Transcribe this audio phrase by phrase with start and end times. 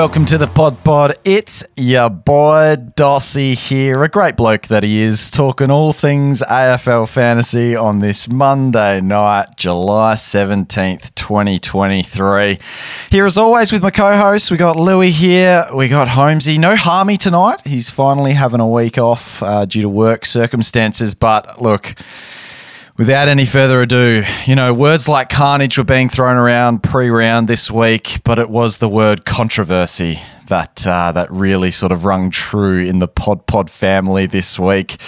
[0.00, 1.16] Welcome to the Pod Pod.
[1.26, 7.06] It's your boy Dossy here, a great bloke that he is, talking all things AFL
[7.06, 12.58] fantasy on this Monday night, July 17th, 2023.
[13.10, 16.56] Here as always with my co-host, we got Louis here, we got Holmesy.
[16.56, 17.60] No Harmey tonight.
[17.66, 21.94] He's finally having a week off uh, due to work circumstances, but look,
[23.00, 27.70] Without any further ado, you know, words like carnage were being thrown around pre-round this
[27.70, 30.18] week, but it was the word controversy
[30.48, 34.98] that uh, that really sort of rung true in the Pod Pod family this week.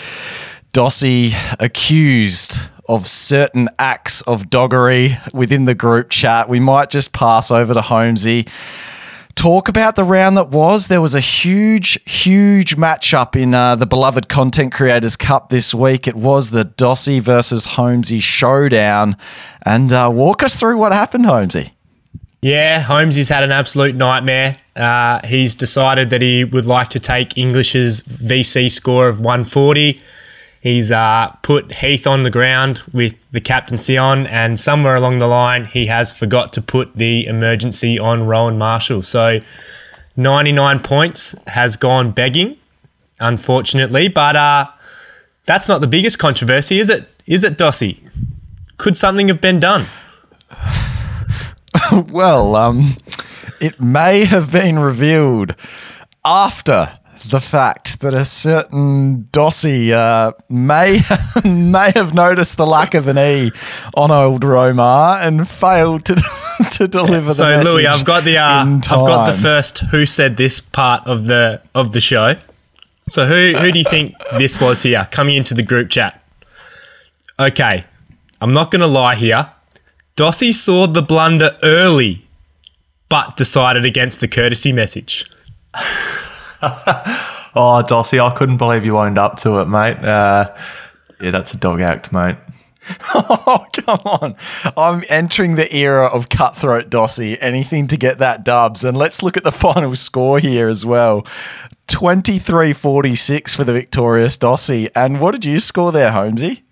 [0.73, 6.49] Dossy accused of certain acts of doggery within the group chat.
[6.49, 8.47] We might just pass over to Holmesy
[9.35, 10.89] talk about the round that was.
[10.89, 16.07] There was a huge, huge matchup in uh, the beloved Content Creators Cup this week.
[16.07, 19.17] It was the Dossy versus Holmesy showdown.
[19.65, 21.73] And uh, walk us through what happened, Holmesy.
[22.41, 24.57] Yeah, Holmesy's had an absolute nightmare.
[24.75, 30.01] Uh, he's decided that he would like to take English's VC score of 140
[30.63, 35.27] He's uh, put Heath on the ground with the captaincy on, and somewhere along the
[35.27, 39.03] line, he has forgot to put the emergency on Rowan Marshall.
[39.03, 39.41] So
[40.17, 42.59] 99 points has gone begging,
[43.19, 44.07] unfortunately.
[44.07, 44.69] But uh,
[45.47, 47.09] that's not the biggest controversy, is it?
[47.27, 47.99] Is it, Dossy?
[48.77, 49.87] Could something have been done?
[52.09, 52.93] well, um,
[53.61, 55.57] it may have been revealed
[56.25, 61.01] after the fact that a certain Dossy uh, may
[61.45, 63.51] may have noticed the lack of an E
[63.95, 66.15] on old Romar and failed to
[66.73, 67.67] to deliver the so, message.
[67.67, 71.27] So Louis, I've got the uh, I've got the first who said this part of
[71.27, 72.37] the of the show.
[73.09, 76.23] So who who do you think this was here coming into the group chat?
[77.39, 77.85] Okay,
[78.41, 79.51] I'm not going to lie here.
[80.17, 82.27] Dossy saw the blunder early,
[83.09, 85.31] but decided against the courtesy message.
[87.55, 89.99] oh, Dossy, I couldn't believe you owned up to it, mate.
[89.99, 90.55] Uh,
[91.21, 92.37] yeah, that's a dog act, mate.
[93.15, 94.37] oh, come on.
[94.77, 97.37] I'm entering the era of cutthroat Dossy.
[97.41, 98.85] Anything to get that dubs.
[98.85, 101.27] And let's look at the final score here as well
[101.89, 104.89] 23 46 for the victorious Dossy.
[104.95, 106.63] And what did you score there, Holmesy?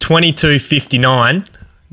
[0.00, 1.46] 22 59.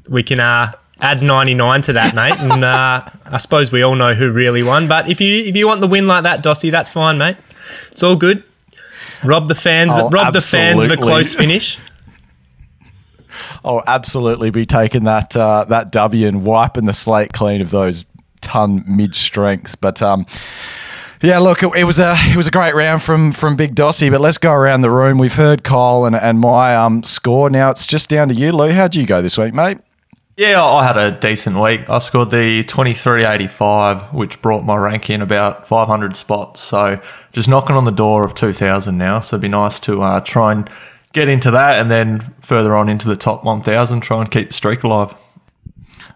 [0.10, 2.40] We can uh, add 99 to that, mate.
[2.40, 4.88] And uh, I suppose we all know who really won.
[4.88, 7.38] But if you if you want the win like that, Dossy, that's fine, mate.
[7.92, 8.44] It's all good.
[9.24, 9.94] Rob the fans.
[9.96, 10.40] Oh, rob absolutely.
[10.40, 11.78] the fans of a close finish.
[13.66, 18.06] I'll absolutely be taking that uh, that W and wiping the slate clean of those
[18.42, 19.76] ton mid strengths.
[19.76, 20.26] But um,
[21.22, 24.10] yeah, look, it, it, was a it was a great round from from Big Dossy.
[24.10, 25.18] But let's go around the room.
[25.18, 27.50] We've heard Kyle and, and my um, score.
[27.50, 28.72] Now it's just down to you, Lou.
[28.72, 29.80] How'd you go this week, mate?
[30.38, 31.90] Yeah, I had a decent week.
[31.90, 36.62] I scored the 2385, which brought my rank in about 500 spots.
[36.62, 39.20] So just knocking on the door of 2000 now.
[39.20, 40.70] So it'd be nice to uh, try and
[41.12, 44.54] get into that and then further on into the top 1000, try and keep the
[44.54, 45.16] streak alive.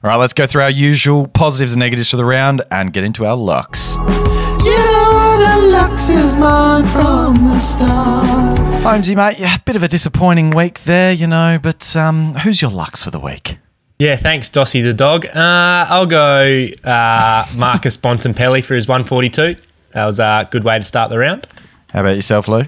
[0.03, 3.03] All right, let's go through our usual positives and negatives for the round and get
[3.03, 3.95] into our lucks.
[3.95, 8.83] You know the lux is mine from the start.
[8.83, 12.69] Holmesy, mate, yeah, bit of a disappointing week there, you know, but um, who's your
[12.69, 13.57] Lux for the week?
[14.01, 15.27] Yeah, thanks, Dossy the dog.
[15.27, 19.57] Uh, I'll go uh, Marcus Bontempelli for his 142.
[19.91, 21.45] That was a good way to start the round.
[21.91, 22.63] How about yourself, Lou?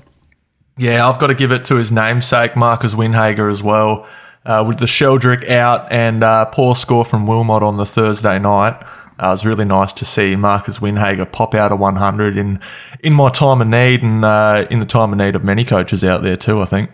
[0.77, 4.07] Yeah, I've got to give it to his namesake, Marcus Windhager, as well.
[4.45, 8.79] Uh, with the Sheldrick out and uh, poor score from Wilmot on the Thursday night,
[9.17, 12.59] uh, it was really nice to see Marcus Windhager pop out a 100 in
[12.99, 16.03] in my time of need and uh, in the time of need of many coaches
[16.03, 16.61] out there too.
[16.61, 16.91] I think.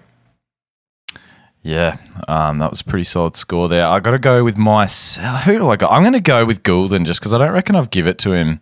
[1.62, 1.98] Yeah,
[2.28, 3.86] um, that was pretty solid score there.
[3.86, 4.86] I got to go with my.
[4.86, 5.88] Who do I go?
[5.88, 8.32] I'm going to go with Gulden just because I don't reckon I've give it to
[8.32, 8.62] him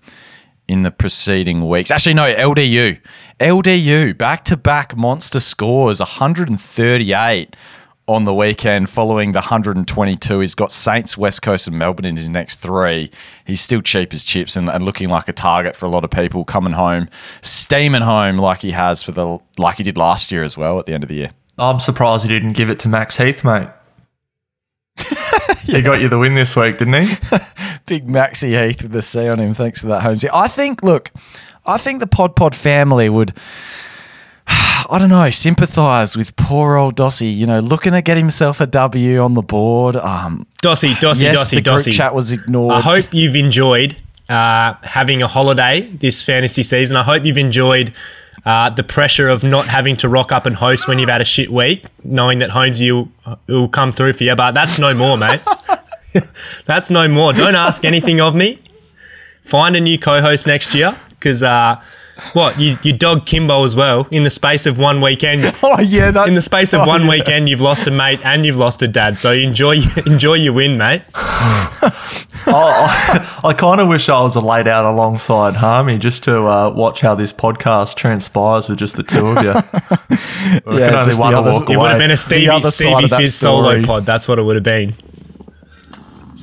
[0.67, 1.91] in the preceding weeks.
[1.91, 2.99] Actually, no, LDU.
[3.39, 7.55] LDU, back to back monster scores 138
[8.07, 10.39] on the weekend following the 122.
[10.39, 13.11] He's got Saints, West Coast, and Melbourne in his next three.
[13.45, 16.09] He's still cheap as chips and, and looking like a target for a lot of
[16.09, 17.09] people coming home,
[17.41, 20.85] steaming home like he has for the like he did last year as well at
[20.85, 21.31] the end of the year.
[21.57, 23.69] I'm surprised he didn't give it to Max Heath, mate.
[25.63, 27.15] he got you the win this week, didn't he?
[27.85, 29.53] Big Maxi Heath with the C on him.
[29.53, 30.25] Thanks for that, Holmes.
[30.25, 31.11] I think, look,
[31.65, 33.33] I think the Pod Pod family would,
[34.47, 37.27] I don't know, sympathise with poor old Dossy.
[37.33, 39.95] You know, looking to get himself a W on the board.
[39.95, 41.91] Um, Dossy, Dossy, yes, Dossy, the group Dossy.
[41.91, 42.75] chat was ignored.
[42.75, 46.97] I hope you've enjoyed uh, having a holiday this fantasy season.
[46.97, 47.93] I hope you've enjoyed
[48.47, 51.25] uh, the pressure of not having to rock up and host when you've had a
[51.25, 53.09] shit week, knowing that Holmes will,
[53.47, 54.33] will come through for you.
[54.37, 55.41] But that's no more, mate.
[56.65, 57.33] that's no more.
[57.33, 58.59] Don't ask anything of me.
[59.43, 61.75] find a new co-host next year because uh,
[62.33, 65.41] what you you dog Kimbo as well in the space of one weekend.
[65.63, 67.09] Oh yeah, that's In the space of oh, one yeah.
[67.09, 69.17] weekend, you've lost a mate and you've lost a dad.
[69.19, 71.01] So enjoy enjoy your win, mate.
[72.49, 77.01] I, I kind of wish I was laid out alongside Harmey just to uh, watch
[77.01, 79.51] how this podcast transpires with just the two of you.
[79.51, 82.11] I Yeah, can only just the one to others- walk It It would have been
[82.11, 84.05] a The Stevie, Stevie of that Fizz solo pod.
[84.05, 84.95] That's what it would have been.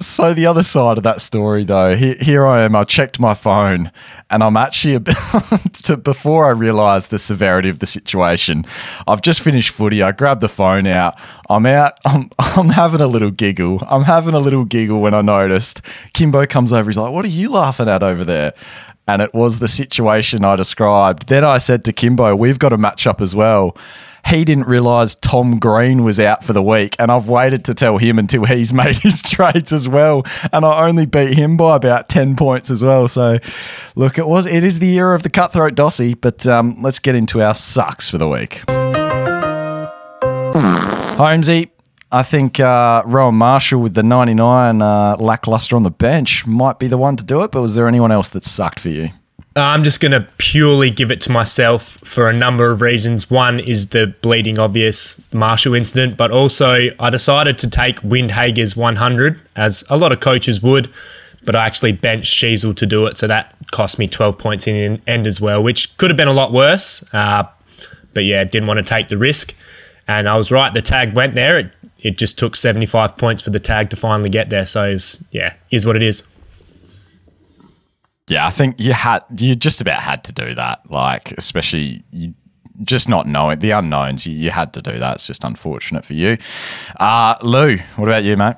[0.05, 2.77] So the other side of that story, though, here, here I am.
[2.77, 3.91] I checked my phone,
[4.29, 5.03] and I'm actually
[5.85, 8.67] to, before I realised the severity of the situation.
[9.09, 10.03] I've just finished footy.
[10.03, 11.15] I grabbed the phone out.
[11.49, 11.99] I'm out.
[12.05, 13.83] I'm, I'm having a little giggle.
[13.89, 15.81] I'm having a little giggle when I noticed
[16.13, 16.91] Kimbo comes over.
[16.91, 18.53] He's like, "What are you laughing at over there?"
[19.09, 21.29] And it was the situation I described.
[21.29, 23.75] Then I said to Kimbo, "We've got a match up as well."
[24.27, 27.99] He didn't realise Tom Green was out for the week, and I've waited to tell
[27.99, 30.23] him until he's made his trades as well,
[30.53, 33.07] and I only beat him by about ten points as well.
[33.09, 33.39] So,
[33.95, 37.15] look, it was it is the year of the cutthroat Dossy, but um, let's get
[37.15, 38.63] into our sucks for the week.
[41.17, 41.71] Holmesy,
[42.11, 46.87] I think uh, Rowan Marshall with the 99 uh, lackluster on the bench might be
[46.89, 49.11] the one to do it, but was there anyone else that sucked for you?
[49.57, 53.31] I'm just going to purely give it to myself for a number of reasons.
[53.31, 59.41] One is the bleeding obvious Marshall incident, but also I decided to take Windhager's 100,
[59.55, 60.93] as a lot of coaches would,
[61.45, 64.95] but I actually benched Sheezel to do it, so that cost me 12 points in
[64.95, 67.05] the end as well, which could have been a lot worse.
[67.13, 67.45] Uh,
[68.13, 69.55] but yeah, didn't want to take the risk.
[70.09, 71.59] And I was right, the tag went there.
[71.59, 74.67] It, it just took 75 points for the tag to finally get there.
[74.67, 76.25] So, was, yeah, is what it is.
[78.29, 80.91] Yeah, I think you had you just about had to do that.
[80.91, 82.35] Like, especially you
[82.83, 84.27] just not knowing the unknowns.
[84.27, 85.17] You, you had to do that.
[85.17, 86.39] It's just unfortunate for you.
[86.99, 88.57] Uh, Lou, what about you, mate?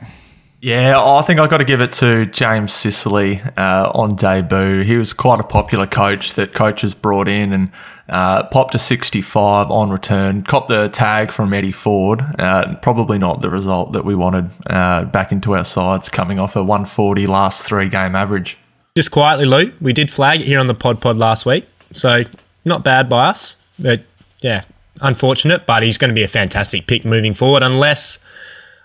[0.63, 4.83] Yeah, I think I've got to give it to James Sicily uh, on debut.
[4.85, 7.71] He was quite a popular coach that coaches brought in and
[8.09, 12.25] uh, popped to 65 on return, copped the tag from Eddie Ford.
[12.39, 16.57] Uh, probably not the result that we wanted uh, back into our sides coming off
[16.57, 18.57] a 140 last three game average.
[18.97, 21.67] Just quietly, Lou, we did flag it here on the Pod Pod last week.
[21.93, 22.23] So,
[22.65, 23.57] not bad by us.
[23.79, 24.05] But
[24.41, 24.65] yeah,
[25.03, 28.19] unfortunate, but he's going to be a fantastic pick moving forward unless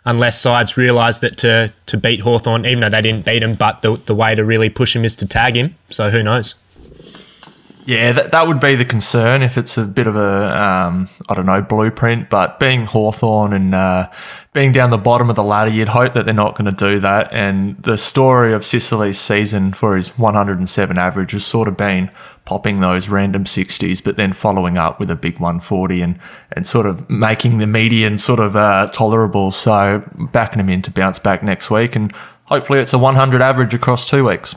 [0.03, 3.83] unless sides realise that to, to beat Hawthorn, even though they didn't beat him, but
[3.83, 5.75] the, the way to really push him is to tag him.
[5.89, 6.55] So, who knows?
[7.85, 11.33] Yeah, that, that would be the concern if it's a bit of a, um, I
[11.33, 12.29] don't know, blueprint.
[12.29, 14.09] But being Hawthorn and uh,
[14.53, 16.99] being down the bottom of the ladder, you'd hope that they're not going to do
[16.99, 17.33] that.
[17.33, 22.11] And the story of Sicily's season for his 107 average has sort of been
[22.45, 26.19] popping those random 60s, but then following up with a big 140 and,
[26.51, 29.49] and sort of making the median sort of uh, tolerable.
[29.49, 31.95] So backing him in to bounce back next week.
[31.95, 32.13] And
[32.45, 34.55] hopefully it's a 100 average across two weeks.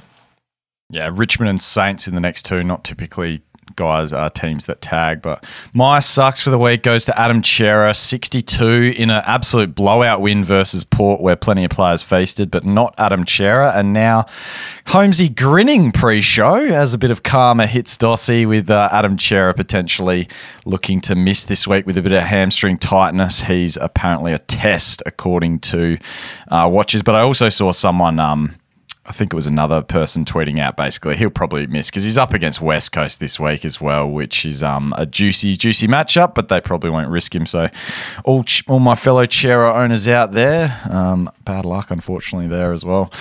[0.90, 3.42] Yeah, Richmond and Saints in the next two, not typically
[3.76, 5.22] guys are teams that tag.
[5.22, 10.20] But my sucks for the week goes to Adam Cerra, 62 in an absolute blowout
[10.20, 13.72] win versus Port, where plenty of players feasted, but not Adam Cerra.
[13.72, 14.26] And now
[14.86, 20.28] Holmesy grinning pre-show as a bit of karma hits Dossy with uh, Adam Cerra potentially
[20.64, 23.44] looking to miss this week with a bit of hamstring tightness.
[23.44, 25.98] He's apparently a test according to
[26.50, 28.20] uh, but I also saw someone.
[28.20, 28.56] Um,
[29.06, 32.32] I think it was another person tweeting out basically he'll probably miss because he's up
[32.32, 36.48] against West Coast this week as well, which is um, a juicy, juicy matchup, but
[36.48, 37.44] they probably won't risk him.
[37.44, 37.68] So,
[38.24, 42.84] all ch- all my fellow Cerra owners out there, um, bad luck unfortunately there as
[42.84, 43.12] well.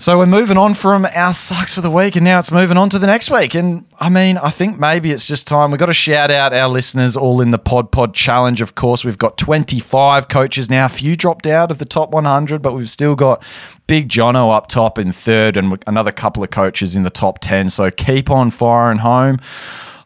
[0.00, 2.88] So we're moving on from our sucks for the week, and now it's moving on
[2.90, 3.56] to the next week.
[3.56, 5.72] And I mean, I think maybe it's just time.
[5.72, 8.60] We've got to shout out our listeners all in the Pod Pod Challenge.
[8.60, 10.86] Of course, we've got 25 coaches now.
[10.86, 13.44] A few dropped out of the top 100, but we've still got
[13.88, 17.68] Big Jono up top in third, and another couple of coaches in the top 10.
[17.68, 19.40] So keep on firing home.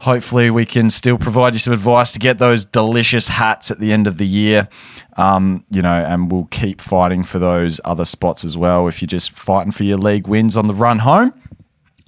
[0.03, 3.93] Hopefully, we can still provide you some advice to get those delicious hats at the
[3.93, 4.69] end of the year.
[5.17, 9.07] Um, you know, and we'll keep fighting for those other spots as well if you're
[9.07, 11.33] just fighting for your league wins on the run home.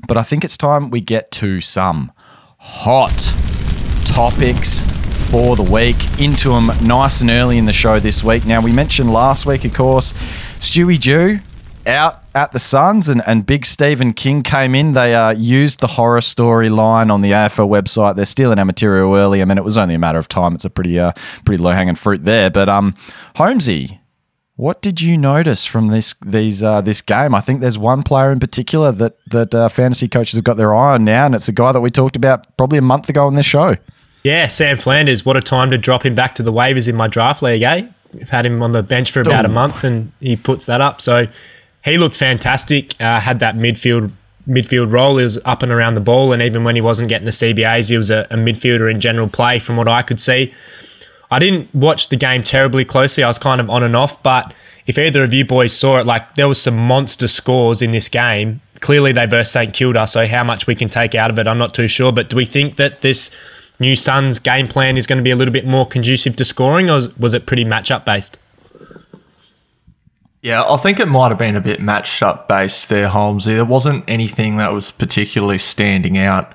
[0.08, 2.10] But I think it's time we get to some
[2.58, 3.32] hot
[4.04, 4.80] topics
[5.30, 5.96] for the week.
[6.18, 8.44] Into them nice and early in the show this week.
[8.44, 10.14] Now, we mentioned last week, of course,
[10.58, 11.38] Stewie Dew
[11.86, 14.92] out at the Suns and, and Big Steven King came in.
[14.92, 18.16] They uh, used the horror story line on the AFL website.
[18.16, 19.40] They're stealing our material early.
[19.40, 20.54] I mean, it was only a matter of time.
[20.54, 21.12] It's a pretty uh,
[21.44, 22.50] pretty low hanging fruit there.
[22.50, 22.94] But um,
[23.36, 24.00] Holmesy,
[24.56, 27.34] what did you notice from this these uh, this game?
[27.34, 30.74] I think there's one player in particular that that uh, fantasy coaches have got their
[30.74, 33.26] eye on now, and it's a guy that we talked about probably a month ago
[33.26, 33.76] on this show.
[34.24, 35.26] Yeah, Sam Flanders.
[35.26, 37.86] What a time to drop him back to the waivers in my draft league, eh?
[38.20, 41.02] I've had him on the bench for about a month and he puts that up.
[41.02, 41.26] So
[41.84, 43.00] he looked fantastic.
[43.00, 44.10] Uh, had that midfield
[44.48, 45.18] midfield role.
[45.18, 47.90] He was up and around the ball, and even when he wasn't getting the CBAs,
[47.90, 50.52] he was a, a midfielder in general play, from what I could see.
[51.30, 53.24] I didn't watch the game terribly closely.
[53.24, 54.54] I was kind of on and off, but
[54.86, 58.08] if either of you boys saw it, like there was some monster scores in this
[58.08, 58.60] game.
[58.80, 61.58] Clearly, they versed St Kilda, so how much we can take out of it, I'm
[61.58, 62.12] not too sure.
[62.12, 63.30] But do we think that this
[63.80, 66.90] new Suns game plan is going to be a little bit more conducive to scoring,
[66.90, 68.38] or was it pretty matchup based?
[70.44, 73.54] Yeah, I think it might have been a bit matched up based there, Holmesy.
[73.54, 76.54] There wasn't anything that was particularly standing out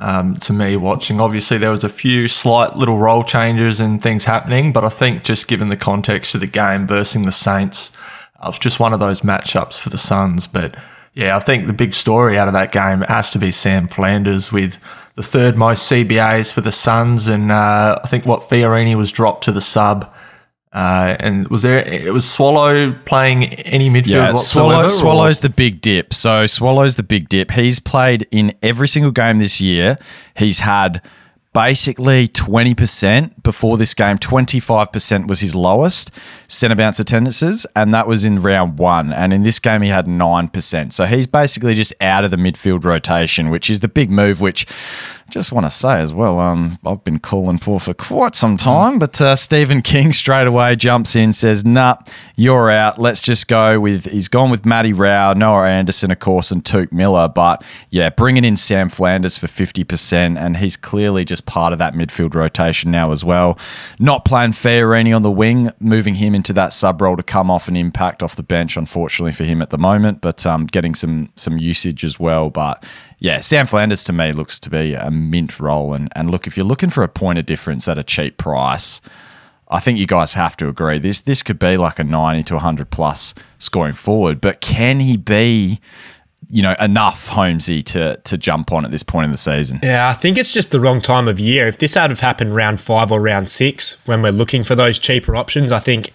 [0.00, 1.20] um, to me watching.
[1.20, 5.22] Obviously, there was a few slight little role changes and things happening, but I think
[5.22, 7.92] just given the context of the game versus the Saints,
[8.42, 10.48] it was just one of those matchups for the Suns.
[10.48, 10.74] But
[11.14, 14.50] yeah, I think the big story out of that game has to be Sam Flanders
[14.50, 14.76] with
[15.14, 19.44] the third most CBAs for the Suns, and uh, I think what Fiorini was dropped
[19.44, 20.12] to the sub.
[20.72, 21.80] Uh, and was there?
[21.80, 24.34] It was Swallow playing any midfield Yeah.
[24.34, 26.14] Swallow, or- Swallow's the big dip.
[26.14, 27.50] So Swallow's the big dip.
[27.50, 29.98] He's played in every single game this year.
[30.36, 31.02] He's had
[31.52, 34.16] basically 20% before this game.
[34.18, 36.12] 25% was his lowest
[36.46, 39.12] centre bounce attendances, and that was in round one.
[39.12, 40.92] And in this game, he had 9%.
[40.92, 44.64] So he's basically just out of the midfield rotation, which is the big move, which
[45.30, 48.98] just want to say as well, um, I've been calling for for quite some time,
[48.98, 51.96] but uh, Steven King straight away jumps in, says, "Nah,
[52.36, 52.98] you're out.
[52.98, 56.92] Let's just go with." He's gone with Matty Rowell, Noah Anderson, of course, and Touk
[56.92, 57.28] Miller.
[57.28, 61.78] But yeah, bringing in Sam Flanders for fifty percent, and he's clearly just part of
[61.78, 63.58] that midfield rotation now as well.
[63.98, 67.68] Not playing Fiorini on the wing, moving him into that sub role to come off
[67.68, 68.76] an impact off the bench.
[68.76, 72.50] Unfortunately for him at the moment, but um, getting some some usage as well.
[72.50, 72.84] But
[73.20, 75.92] yeah, Sam Flanders to me looks to be a mint role.
[75.92, 79.02] And, and look, if you're looking for a point of difference at a cheap price,
[79.68, 80.98] I think you guys have to agree.
[80.98, 85.16] This this could be like a 90 to 100 plus scoring forward, but can he
[85.18, 85.80] be,
[86.48, 89.80] you know, enough Holmesy to to jump on at this point in the season?
[89.82, 91.68] Yeah, I think it's just the wrong time of year.
[91.68, 94.98] If this had have happened round five or round six, when we're looking for those
[94.98, 96.10] cheaper options, I think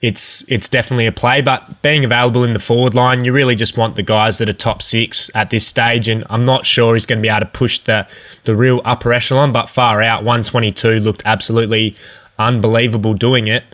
[0.00, 1.40] it's it's definitely a play.
[1.40, 4.54] But being available in the forward line, you really just want the guys that are
[4.54, 6.08] top six at this stage.
[6.08, 8.06] And I'm not sure he's going to be able to push the
[8.44, 11.96] the real upper echelon, but far out, 122 looked absolutely
[12.38, 13.64] unbelievable doing it.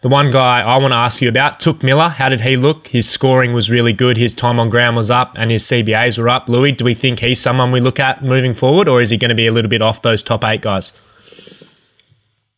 [0.00, 2.08] The one guy I want to ask you about, Touk Miller.
[2.08, 2.88] How did he look?
[2.88, 4.16] His scoring was really good.
[4.16, 6.48] His time on ground was up, and his CBAs were up.
[6.48, 9.30] Louis, do we think he's someone we look at moving forward, or is he going
[9.30, 10.92] to be a little bit off those top eight guys?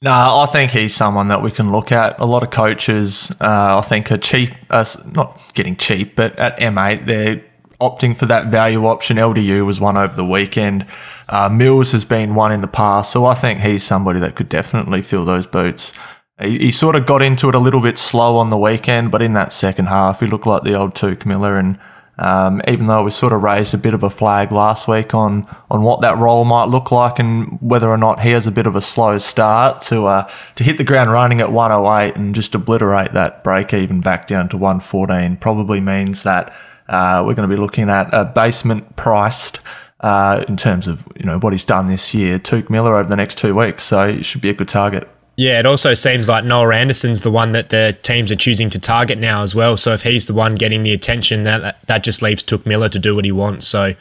[0.03, 2.19] No, I think he's someone that we can look at.
[2.21, 6.59] A lot of coaches, uh, I think, are cheap, uh, not getting cheap, but at
[6.59, 7.45] M8, they're
[7.83, 9.19] opting for that value option.
[9.19, 10.87] LDU was one over the weekend.
[11.29, 13.13] Uh, Mills has been one in the past.
[13.13, 15.93] So I think he's somebody that could definitely fill those boots.
[16.41, 19.21] He, he sort of got into it a little bit slow on the weekend, but
[19.21, 21.59] in that second half, he looked like the old Touk Miller.
[21.59, 21.79] And
[22.21, 25.47] um, even though we sort of raised a bit of a flag last week on
[25.71, 28.67] on what that role might look like and whether or not he has a bit
[28.67, 32.55] of a slow start to uh, to hit the ground running at 108 and just
[32.55, 36.53] obliterate that break even back down to 114 probably means that
[36.89, 39.61] uh, we're going to be looking at a basement priced
[40.01, 43.17] uh, in terms of you know what he's done this year, Touk Miller over the
[43.17, 43.85] next two weeks.
[43.85, 45.09] So it should be a good target.
[45.41, 48.79] Yeah, it also seems like Noah Anderson's the one that the teams are choosing to
[48.79, 49.79] target now as well.
[49.79, 52.99] So if he's the one getting the attention, that that just leaves Touk Miller to
[52.99, 53.67] do what he wants.
[53.67, 53.95] So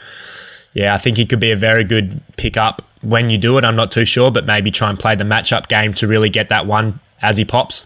[0.74, 3.64] yeah, I think he could be a very good pickup when you do it.
[3.64, 6.50] I'm not too sure, but maybe try and play the matchup game to really get
[6.50, 7.86] that one as he pops.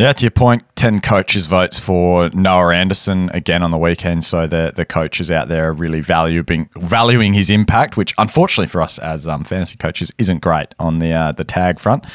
[0.00, 4.24] Yeah, to your point, 10 coaches votes for Noah Anderson again on the weekend.
[4.24, 8.80] So the, the coaches out there are really valuing valuing his impact, which unfortunately for
[8.80, 12.06] us as um, fantasy coaches isn't great on the uh, the tag front.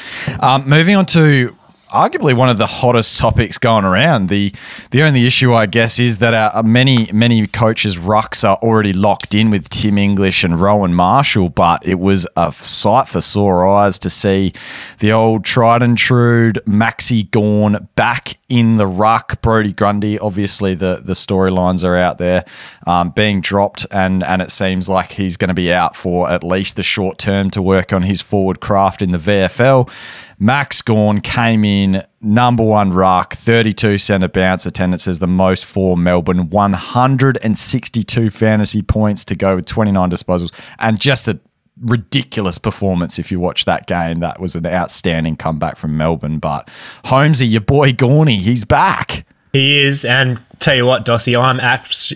[0.42, 1.56] Um, moving on to
[1.92, 4.28] arguably one of the hottest topics going around.
[4.28, 4.52] The
[4.90, 9.34] the only issue, I guess, is that our, many many coaches' rucks are already locked
[9.34, 11.48] in with Tim English and Rowan Marshall.
[11.48, 14.52] But it was a sight for sore eyes to see
[14.98, 19.40] the old tried and true Maxi Gawn back in the ruck.
[19.42, 22.44] Brody Grundy, obviously the the storylines are out there
[22.86, 26.42] um, being dropped, and and it seems like he's going to be out for at
[26.42, 29.90] least the short term to work on his forward craft in the VFL.
[30.38, 35.96] Max Gawn came in number one ruck, 32 centre bounce attendance as the most for
[35.96, 41.40] Melbourne, 162 fantasy points to go with 29 disposals, and just a
[41.80, 44.20] ridiculous performance if you watch that game.
[44.20, 46.38] That was an outstanding comeback from Melbourne.
[46.38, 46.68] But
[47.06, 49.24] Holmesy, your boy Gawny, he's back.
[49.52, 51.60] He is, and tell you what, Dossy, I'm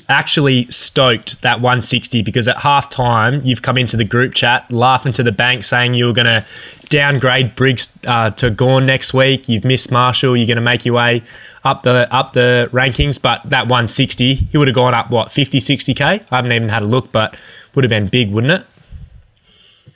[0.09, 5.13] actually stoked that 160 because at half time you've come into the group chat laughing
[5.13, 6.45] to the bank saying you were going to
[6.89, 9.49] downgrade Briggs uh, to Gawn next week.
[9.49, 10.37] You've missed Marshall.
[10.37, 11.23] You're going to make your way
[11.63, 15.61] up the up the rankings, but that 160 he would have gone up what 50,
[15.61, 16.01] 60k.
[16.31, 17.37] I haven't even had a look, but
[17.77, 18.67] would have been big, wouldn't it?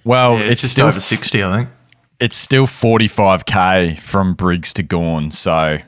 [0.04, 1.68] Well, Yeah, it's, just still over 60, I think.
[2.20, 5.32] it's still 45k from Briggs to Gawn.
[5.32, 5.78] So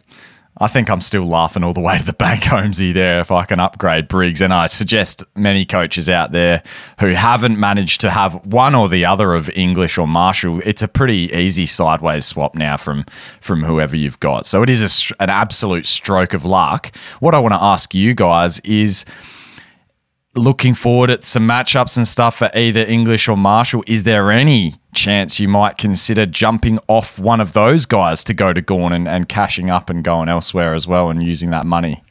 [0.59, 3.45] I think I'm still laughing all the way to the bank, Holmesy, there if I
[3.45, 4.41] can upgrade Briggs.
[4.41, 6.63] And I suggest many coaches out there
[7.01, 10.89] who haven't managed to have one or the other of English or Marshall, it's a
[10.89, 13.05] pretty easy sideways swap now from,
[13.41, 14.47] from whoever you've got.
[14.47, 16.95] So it is a, an absolute stroke of luck.
[17.21, 19.05] What I want to ask you guys is
[20.37, 24.75] looking forward at some matchups and stuff for either English or Marshall, is there any
[24.95, 29.09] chance you might consider jumping off one of those guys to go to Gawn and,
[29.09, 32.03] and cashing up and going elsewhere as well and using that money?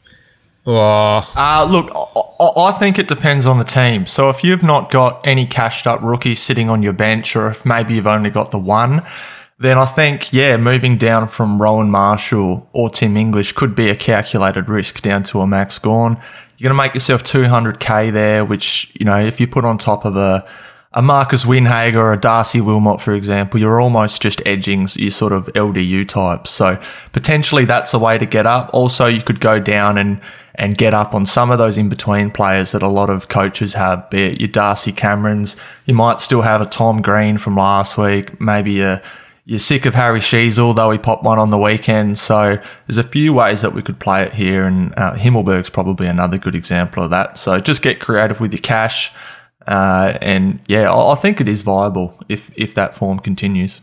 [0.68, 2.00] Oh, Uh, look, I,
[2.44, 4.04] I- I think it depends on the team.
[4.06, 7.64] So if you've not got any cashed up rookies sitting on your bench, or if
[7.64, 9.02] maybe you've only got the one,
[9.58, 13.96] then I think, yeah, moving down from Rowan Marshall or Tim English could be a
[13.96, 16.20] calculated risk down to a Max Gawn.
[16.58, 20.04] You're going to make yourself 200k there, which, you know, if you put on top
[20.04, 20.46] of a,
[20.92, 25.32] a Marcus Windhager or a Darcy Wilmot, for example, you're almost just edging your sort
[25.32, 26.50] of LDU types.
[26.50, 26.80] So
[27.12, 28.70] potentially that's a way to get up.
[28.72, 30.20] Also, you could go down and,
[30.54, 33.74] and get up on some of those in between players that a lot of coaches
[33.74, 35.56] have, be it your Darcy Camerons.
[35.84, 39.02] You might still have a Tom Green from last week, maybe a
[39.46, 42.18] you're sick of Harry Sheezel, though he popped one on the weekend.
[42.18, 46.08] So there's a few ways that we could play it here, and uh, Himmelberg's probably
[46.08, 47.38] another good example of that.
[47.38, 49.12] So just get creative with your cash,
[49.68, 53.80] uh, and yeah, I, I think it is viable if if that form continues.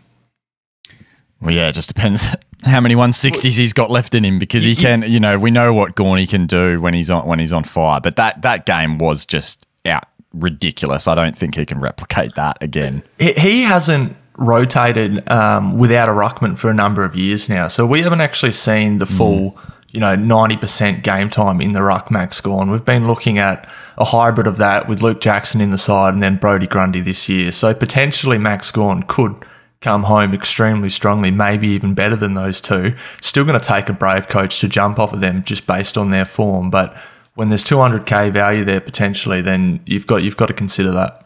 [1.41, 4.75] Well, yeah, it just depends how many 160s he's got left in him because he
[4.75, 7.63] can, you know, we know what Gawny can do when he's on when he's on
[7.63, 11.07] fire, but that that game was just out ridiculous.
[11.07, 13.03] I don't think he can replicate that again.
[13.17, 17.85] He, he hasn't rotated um, without a ruckman for a number of years now, so
[17.85, 19.57] we haven't actually seen the full.
[19.89, 22.71] You know, ninety percent game time in the ruck Max Gawn.
[22.71, 26.23] We've been looking at a hybrid of that with Luke Jackson in the side and
[26.23, 27.51] then Brody Grundy this year.
[27.51, 29.35] So potentially Max Gawn could
[29.81, 32.95] come home extremely strongly, maybe even better than those two.
[33.21, 36.09] Still going to take a brave coach to jump off of them just based on
[36.09, 36.97] their form, but
[37.35, 41.25] when there's 200k value there potentially, then you've got you've got to consider that.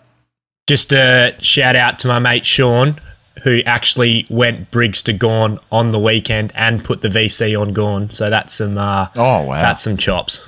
[0.68, 2.98] Just a shout out to my mate Sean,
[3.44, 8.10] who actually went Briggs to Gawn on the weekend and put the VC on Gawn.
[8.10, 8.78] So that's some.
[8.78, 9.62] Uh, Oh, wow.
[9.62, 10.46] That's some chops.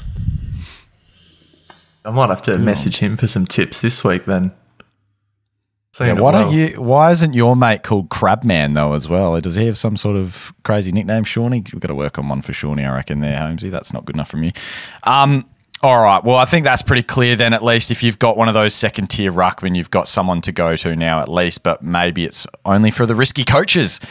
[2.05, 4.51] I might have to message him for some tips this week then.
[5.93, 6.43] Seeing Yeah, why well.
[6.49, 6.81] don't you?
[6.81, 9.39] Why isn't your mate called Crabman though as well?
[9.41, 11.63] Does he have some sort of crazy nickname, Shawnee?
[11.73, 13.19] We've got to work on one for Shawnee, I reckon.
[13.21, 14.51] There, Holmesy, that's not good enough from you.
[15.03, 15.45] Um,
[15.81, 16.21] all right.
[16.23, 17.53] Well, I think that's pretty clear then.
[17.53, 20.51] At least if you've got one of those second tier ruckmen, you've got someone to
[20.51, 21.63] go to now at least.
[21.63, 24.01] But maybe it's only for the risky coaches.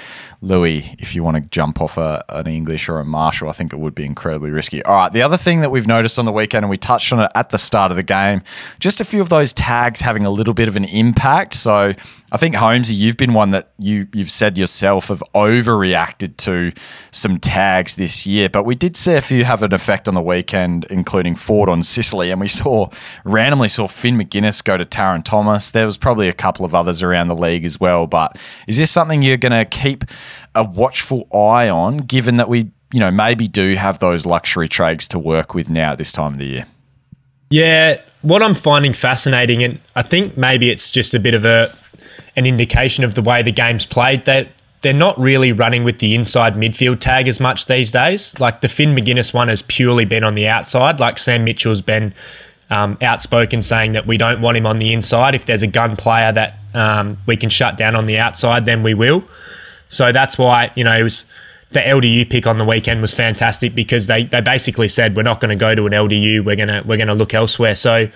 [0.40, 3.72] Louis, if you want to jump off a, an English or a Marshall, I think
[3.72, 4.82] it would be incredibly risky.
[4.84, 7.20] All right, the other thing that we've noticed on the weekend, and we touched on
[7.20, 8.42] it at the start of the game,
[8.78, 11.54] just a few of those tags having a little bit of an impact.
[11.54, 11.92] So
[12.30, 16.72] I think Holmesy, you've been one that you you've said yourself have overreacted to
[17.10, 20.20] some tags this year, but we did see a few have an effect on the
[20.20, 22.88] weekend, including Ford on Sicily, and we saw
[23.24, 25.70] randomly saw Finn Maginness go to Tarryn Thomas.
[25.70, 28.36] There was probably a couple of others around the league as well, but
[28.66, 30.04] is this something you're going to keep
[30.54, 35.08] a watchful eye on, given that we you know maybe do have those luxury trades
[35.08, 36.66] to work with now at this time of the year?
[37.48, 41.74] Yeah, what I'm finding fascinating, and I think maybe it's just a bit of a
[42.38, 44.24] an indication of the way the game's played.
[44.24, 44.48] That
[44.80, 48.38] they're not really running with the inside midfield tag as much these days.
[48.38, 51.00] Like the Finn Maginness one has purely been on the outside.
[51.00, 52.14] Like Sam Mitchell's been
[52.70, 55.34] um, outspoken saying that we don't want him on the inside.
[55.34, 58.82] If there's a gun player that um, we can shut down on the outside, then
[58.82, 59.24] we will.
[59.88, 61.26] So that's why you know it was
[61.70, 65.40] the LDU pick on the weekend was fantastic because they they basically said we're not
[65.40, 66.44] going to go to an LDU.
[66.44, 67.74] We're gonna we're gonna look elsewhere.
[67.74, 68.08] So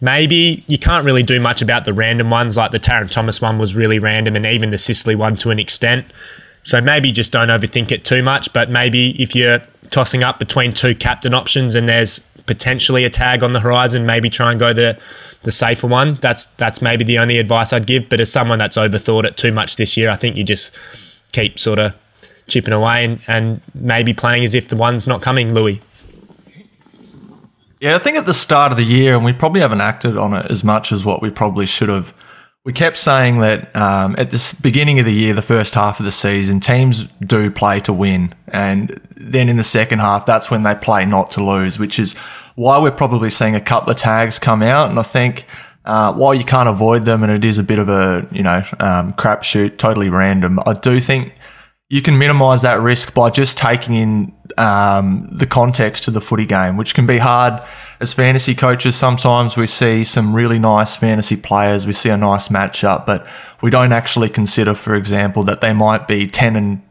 [0.00, 2.56] maybe you can't really do much about the random ones.
[2.56, 5.58] Like the Tarryn Thomas one was really random, and even the Sicily one to an
[5.58, 6.06] extent.
[6.62, 8.52] So maybe just don't overthink it too much.
[8.52, 13.42] But maybe if you're tossing up between two captain options and there's potentially a tag
[13.42, 14.98] on the horizon, maybe try and go the
[15.42, 16.16] the safer one.
[16.16, 18.08] That's that's maybe the only advice I'd give.
[18.08, 20.74] But as someone that's overthought it too much this year, I think you just
[21.32, 21.96] keep sort of
[22.48, 25.80] chipping away and, and maybe playing as if the one's not coming, Louis.
[27.80, 30.32] Yeah, I think at the start of the year, and we probably haven't acted on
[30.32, 32.14] it as much as what we probably should have.
[32.64, 36.06] we kept saying that um, at the beginning of the year, the first half of
[36.06, 38.34] the season, teams do play to win.
[38.48, 42.14] And then in the second half, that's when they play not to lose, which is
[42.54, 44.88] why we're probably seeing a couple of tags come out.
[44.88, 45.44] And I think
[45.84, 48.64] uh, while you can't avoid them and it is a bit of a, you know,
[48.80, 51.34] um, crapshoot, totally random, I do think
[51.88, 56.46] you can minimize that risk by just taking in um, the context to the footy
[56.46, 57.62] game, which can be hard
[58.00, 61.86] as fantasy coaches, sometimes we see some really nice fantasy players.
[61.86, 63.26] We see a nice matchup, but
[63.62, 66.82] we don't actually consider, for example, that they might be 10 and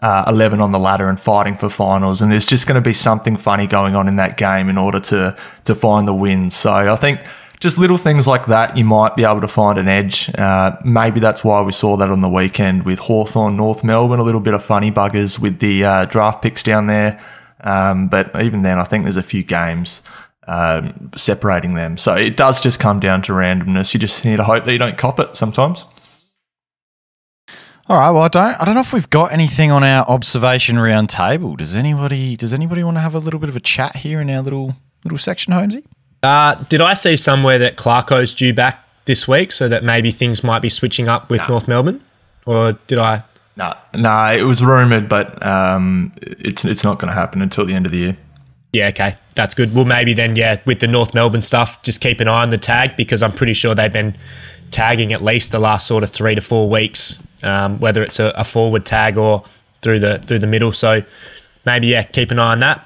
[0.00, 2.22] uh, 11 on the ladder and fighting for finals.
[2.22, 5.00] And there's just going to be something funny going on in that game in order
[5.00, 6.50] to, to find the win.
[6.50, 7.20] So I think
[7.64, 10.32] just little things like that, you might be able to find an edge.
[10.36, 14.22] Uh, maybe that's why we saw that on the weekend with Hawthorn, North Melbourne, a
[14.22, 17.20] little bit of funny buggers with the uh, draft picks down there.
[17.60, 20.02] Um, but even then, I think there's a few games
[20.46, 21.96] um, separating them.
[21.96, 23.94] So it does just come down to randomness.
[23.94, 25.86] You just need to hope that you don't cop it sometimes.
[27.88, 28.10] All right.
[28.10, 28.60] Well, I don't.
[28.60, 31.56] I don't know if we've got anything on our observation round table.
[31.56, 32.36] Does anybody?
[32.36, 34.76] Does anybody want to have a little bit of a chat here in our little
[35.02, 35.84] little section, Holmesy?
[36.24, 40.42] Uh, did I see somewhere that Clarko's due back this week, so that maybe things
[40.42, 41.48] might be switching up with no.
[41.48, 42.02] North Melbourne,
[42.46, 43.22] or did I?
[43.56, 44.34] No, no.
[44.34, 47.92] It was rumored, but um, it's it's not going to happen until the end of
[47.92, 48.16] the year.
[48.72, 49.16] Yeah, okay.
[49.36, 49.72] That's good.
[49.74, 52.58] Well, maybe then, yeah, with the North Melbourne stuff, just keep an eye on the
[52.58, 54.16] tag because I'm pretty sure they've been
[54.72, 58.32] tagging at least the last sort of three to four weeks, um, whether it's a,
[58.36, 59.44] a, forward tag or
[59.82, 60.72] through the through the middle.
[60.72, 61.04] So
[61.64, 62.84] maybe yeah, keep an eye on that.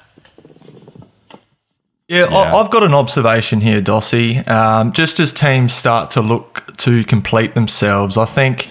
[2.08, 2.56] Yeah, yeah.
[2.56, 4.46] I've got an observation here, Dossy.
[4.48, 8.70] Um, just as teams start to look to complete themselves, I think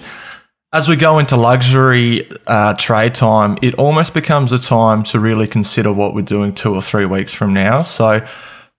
[0.72, 5.46] as we go into luxury uh, trade time, it almost becomes a time to really
[5.46, 7.82] consider what we're doing two or three weeks from now.
[7.82, 8.26] So,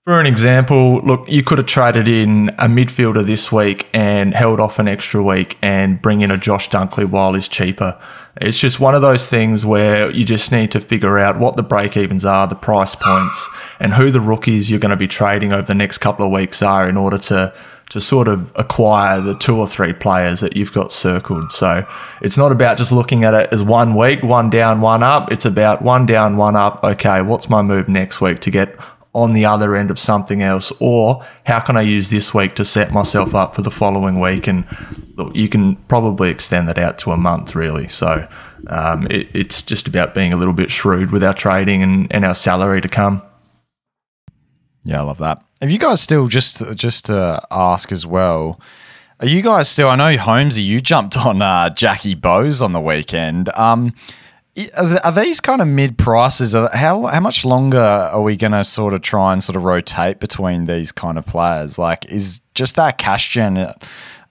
[0.10, 4.60] for an example, look, you could have traded in a midfielder this week and held
[4.60, 7.95] off an extra week and bring in a Josh Dunkley while he's cheaper.
[8.41, 11.62] It's just one of those things where you just need to figure out what the
[11.62, 13.48] break evens are, the price points,
[13.80, 16.63] and who the rookies you're going to be trading over the next couple of weeks
[16.63, 17.54] are in order to
[17.89, 21.52] to sort of acquire the two or three players that you've got circled.
[21.52, 21.88] So
[22.22, 25.32] it's not about just looking at it as one week, one down, one up.
[25.32, 26.84] It's about one down, one up.
[26.84, 28.76] Okay, what's my move next week to get
[29.13, 30.72] on the other end of something else?
[30.80, 34.48] Or how can I use this week to set myself up for the following week?
[34.48, 34.65] And
[35.15, 37.88] look, you can probably extend that out to a month, really.
[37.88, 38.28] So
[38.67, 42.26] um, it, it's just about being a little bit shrewd with our trading and, and
[42.26, 43.22] our salary to come.
[44.84, 45.43] Yeah, I love that.
[45.62, 48.62] Have you guys still just just to ask as well?
[49.19, 49.89] Are you guys still?
[49.89, 53.50] I know Holmesy, you jumped on uh, Jackie Bowes on the weekend.
[53.50, 53.93] Um,
[55.04, 56.54] are these kind of mid prices?
[56.54, 60.19] How how much longer are we going to sort of try and sort of rotate
[60.19, 61.78] between these kind of players?
[61.78, 63.58] Like, is just that cash gen?
[63.58, 63.74] Uh,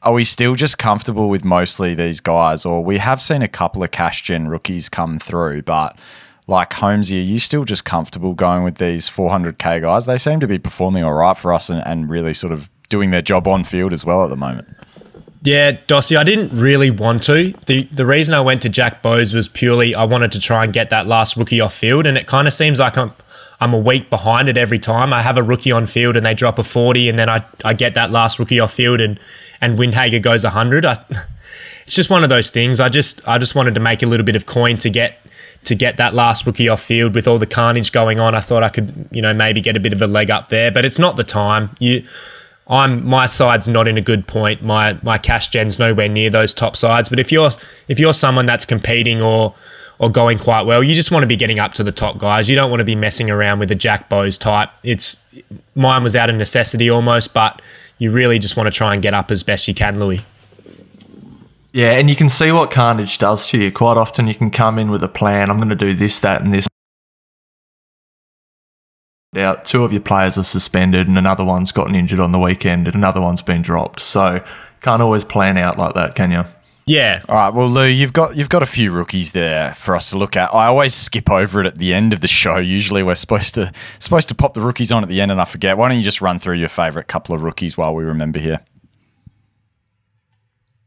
[0.02, 3.82] are we still just comfortable with mostly these guys, or we have seen a couple
[3.82, 5.98] of cash gen rookies come through, but
[6.46, 10.06] like Holmesy, are you still just comfortable going with these 400k guys?
[10.06, 13.10] They seem to be performing all right for us and, and really sort of doing
[13.10, 14.68] their job on field as well at the moment.
[15.42, 17.52] Yeah, Dossy, I didn't really want to.
[17.66, 20.72] The the reason I went to Jack Bowes was purely I wanted to try and
[20.72, 23.12] get that last rookie off field, and it kind of seems like I'm
[23.60, 25.12] I'm a week behind it every time.
[25.12, 27.74] I have a rookie on field and they drop a 40, and then I, I
[27.74, 29.18] get that last rookie off field and
[29.60, 30.84] and Windhager goes 100.
[30.84, 30.96] I,
[31.86, 32.80] it's just one of those things.
[32.80, 35.20] I just I just wanted to make a little bit of coin to get
[35.64, 38.34] to get that last rookie off field with all the carnage going on.
[38.34, 40.70] I thought I could, you know, maybe get a bit of a leg up there,
[40.70, 41.70] but it's not the time.
[41.78, 42.04] You,
[42.68, 44.62] I'm my side's not in a good point.
[44.62, 47.08] My my cash gen's nowhere near those top sides.
[47.08, 47.50] But if you're
[47.88, 49.54] if you're someone that's competing or
[49.98, 52.48] or going quite well, you just want to be getting up to the top guys.
[52.48, 54.70] You don't want to be messing around with the Jack Bowes type.
[54.82, 55.20] It's
[55.74, 57.60] mine was out of necessity almost, but
[57.98, 60.20] you really just want to try and get up as best you can, Louis.
[61.72, 63.70] Yeah, and you can see what Carnage does to you.
[63.70, 65.50] Quite often, you can come in with a plan.
[65.50, 66.66] I'm going to do this, that, and this.
[69.36, 72.86] Out, two of your players are suspended, and another one's gotten injured on the weekend,
[72.86, 74.00] and another one's been dropped.
[74.00, 74.42] So,
[74.80, 76.44] can't always plan out like that, can you?
[76.86, 77.20] Yeah.
[77.28, 77.52] All right.
[77.52, 80.54] Well, Lou, you've got you've got a few rookies there for us to look at.
[80.54, 82.56] I always skip over it at the end of the show.
[82.56, 85.44] Usually, we're supposed to supposed to pop the rookies on at the end, and I
[85.44, 85.76] forget.
[85.76, 88.60] Why don't you just run through your favourite couple of rookies while we remember here?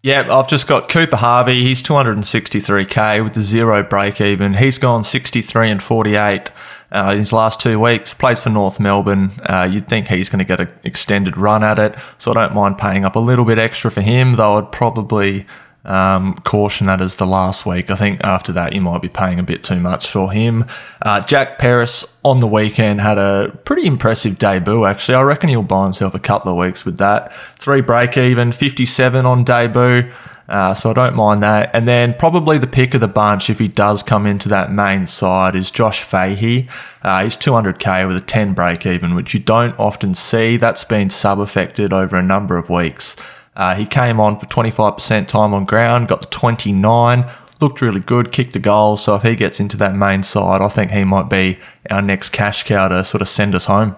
[0.02, 1.62] Yeah, I've just got Cooper Harvey.
[1.62, 4.56] He's 263k with the zero break even.
[4.56, 6.50] He's gone 63 and 48
[6.92, 8.14] uh, in his last two weeks.
[8.14, 9.32] Plays for North Melbourne.
[9.44, 12.54] Uh, you'd think he's going to get an extended run at it, so I don't
[12.54, 14.36] mind paying up a little bit extra for him.
[14.36, 15.46] Though I'd probably
[15.84, 17.90] Um, caution as the last week.
[17.90, 20.66] I think after that, you might be paying a bit too much for him.
[21.02, 25.16] Uh, Jack Paris on the weekend had a pretty impressive debut, actually.
[25.16, 27.34] I reckon he'll buy himself a couple of weeks with that.
[27.58, 30.12] Three break even, 57 on debut.
[30.52, 31.74] Uh, so I don't mind that.
[31.74, 35.08] And then probably the pick of the bunch, if he does come into that main
[35.08, 36.68] side, is Josh Fahey.
[37.02, 40.58] Uh, he's 200k with a 10 break even, which you don't often see.
[40.58, 43.16] That's been sub affected over a number of weeks.
[43.56, 48.34] Uh, he came on for 25% time on ground, got the 29, looked really good,
[48.34, 48.98] kicked a goal.
[48.98, 51.60] So if he gets into that main side, I think he might be
[51.90, 53.96] our next cash cow to sort of send us home.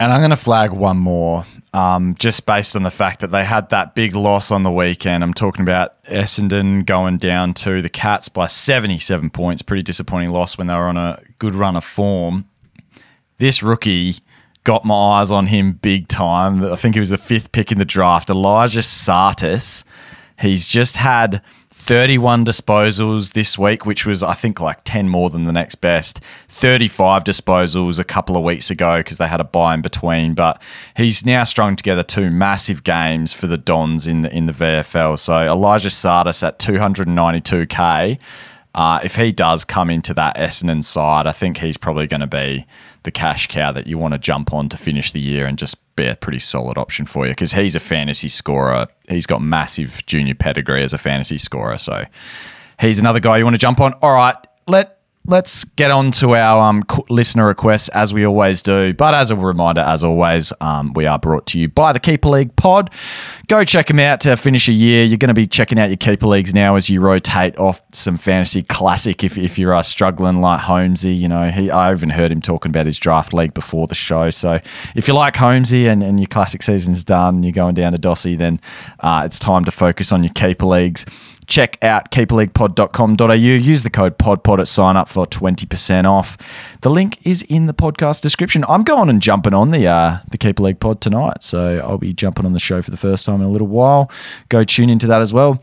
[0.00, 3.44] And I'm going to flag one more, um, just based on the fact that they
[3.44, 5.22] had that big loss on the weekend.
[5.22, 9.62] I'm talking about Essendon going down to the Cats by 77 points.
[9.62, 12.46] Pretty disappointing loss when they were on a good run of form.
[13.38, 14.14] This rookie
[14.64, 16.64] got my eyes on him big time.
[16.64, 18.30] I think he was the fifth pick in the draft.
[18.30, 19.84] Elijah Tsatas.
[20.40, 21.40] He's just had
[21.84, 26.20] 31 disposals this week, which was, I think, like 10 more than the next best.
[26.48, 30.32] 35 disposals a couple of weeks ago because they had a buy in between.
[30.32, 30.62] But
[30.96, 35.18] he's now strung together two massive games for the Dons in the in the VFL.
[35.18, 38.18] So Elijah Tsatas at 292k.
[38.74, 42.26] Uh, if he does come into that Essendon side, I think he's probably going to
[42.26, 42.66] be
[43.02, 45.83] the cash cow that you want to jump on to finish the year and just
[45.96, 48.86] be a pretty solid option for you because he's a fantasy scorer.
[49.08, 51.78] He's got massive junior pedigree as a fantasy scorer.
[51.78, 52.04] So
[52.80, 53.94] he's another guy you want to jump on.
[53.94, 54.93] All right, let
[55.26, 58.92] let's get on to our um, listener requests as we always do.
[58.92, 62.28] But as a reminder, as always, um, we are brought to you by the Keeper
[62.28, 62.90] League Pod.
[63.48, 65.04] Go check them out to finish a year.
[65.04, 68.18] You're going to be checking out your Keeper Leagues now as you rotate off some
[68.18, 69.24] fantasy classic.
[69.24, 72.70] If, if you're uh, struggling like Holmesy, you know, he, I even heard him talking
[72.70, 74.28] about his draft league before the show.
[74.28, 74.60] So
[74.94, 78.36] if you like Holmesy and, and your classic season's done, you're going down to Dossy,
[78.36, 78.60] then
[79.00, 81.06] uh, it's time to focus on your Keeper Leagues
[81.46, 83.34] check out keeperleaguepod.com.au.
[83.34, 86.36] Use the code PODPOD at sign up for 20% off.
[86.80, 88.64] The link is in the podcast description.
[88.68, 92.12] I'm going and jumping on the uh, the Keeper League pod tonight, so I'll be
[92.12, 94.10] jumping on the show for the first time in a little while.
[94.48, 95.62] Go tune into that as well.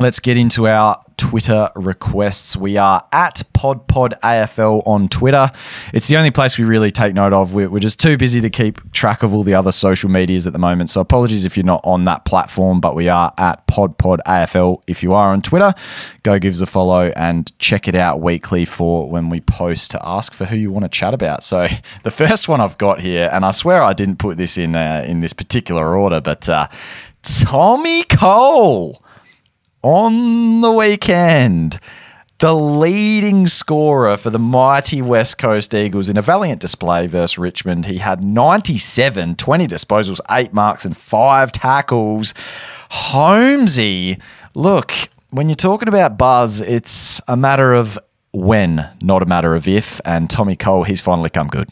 [0.00, 2.56] Let's get into our Twitter requests.
[2.56, 5.52] We are at PodPodAFL on Twitter.
[5.92, 7.54] It's the only place we really take note of.
[7.54, 10.58] We're, just too busy to keep track of all the other social medias at the
[10.58, 10.90] moment.
[10.90, 14.82] So apologies if you're not on that platform, but we are at PodPodAFL.
[14.88, 15.72] If you are on Twitter,
[16.24, 20.04] go give us a follow and check it out weekly for when we post to
[20.04, 21.44] ask for who you want to chat about.
[21.44, 21.68] So
[22.02, 25.04] the first one I've got here, and I swear I didn't put this in uh,
[25.06, 26.66] in this particular order, but uh,
[27.22, 29.03] Tommy Cole
[29.84, 31.78] on the weekend.
[32.38, 37.84] The leading scorer for the mighty West Coast Eagles in a valiant display versus Richmond.
[37.84, 42.32] He had 97, 20 disposals, 8 marks, and 5 tackles.
[42.90, 44.18] Holmesy,
[44.54, 44.92] look,
[45.30, 47.98] when you're talking about buzz, it's a matter of
[48.32, 50.00] when, not a matter of if.
[50.06, 51.68] And Tommy Cole, he's finally come good.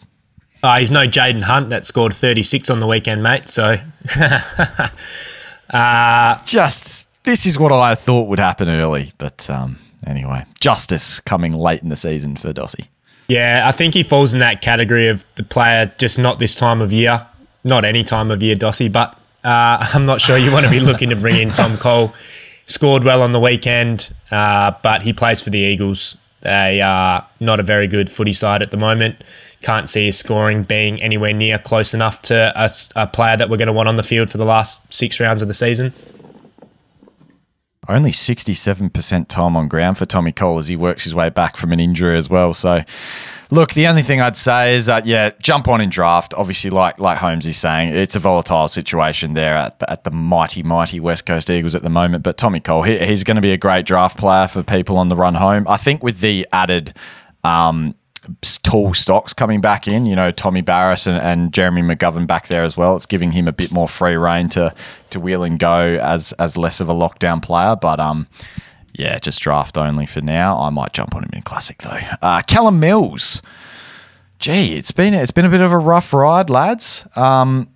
[0.62, 3.48] Uh, he's no Jayden Hunt that scored 36 on the weekend, mate.
[3.48, 3.78] So.
[5.70, 9.12] uh, Just this is what I thought would happen early.
[9.18, 12.88] But um, anyway, justice coming late in the season for Dossy.
[13.28, 16.80] Yeah, I think he falls in that category of the player just not this time
[16.80, 17.26] of year,
[17.64, 18.88] not any time of year, Dossy.
[18.88, 22.12] But uh, I'm not sure you want to be looking to bring in Tom Cole.
[22.66, 26.16] Scored well on the weekend, uh, but he plays for the Eagles.
[26.40, 29.22] They are not a very good footy side at the moment.
[29.62, 33.56] Can't see his scoring being anywhere near close enough to a, a player that we're
[33.56, 35.92] going to want on the field for the last six rounds of the season.
[37.88, 41.72] Only 67% time on ground for Tommy Cole as he works his way back from
[41.72, 42.54] an injury as well.
[42.54, 42.84] So,
[43.50, 46.32] look, the only thing I'd say is that, yeah, jump on in draft.
[46.34, 50.12] Obviously, like like Holmes is saying, it's a volatile situation there at the, at the
[50.12, 52.22] mighty, mighty West Coast Eagles at the moment.
[52.22, 55.08] But Tommy Cole, he, he's going to be a great draft player for people on
[55.08, 55.66] the run home.
[55.68, 56.94] I think with the added
[57.42, 57.96] um,
[58.62, 60.06] tall stocks coming back in.
[60.06, 62.96] You know, Tommy Barrass and, and, Jeremy McGovern back there as well.
[62.96, 64.74] It's giving him a bit more free reign to
[65.10, 67.76] to wheel and go as as less of a lockdown player.
[67.76, 68.26] But um,
[68.94, 70.58] yeah, just draft only for now.
[70.58, 72.00] I might jump on him in classic though.
[72.20, 73.42] Uh, Callum Mills.
[74.38, 77.06] Gee, it's been it's been a bit of a rough ride, lads.
[77.16, 77.68] Um,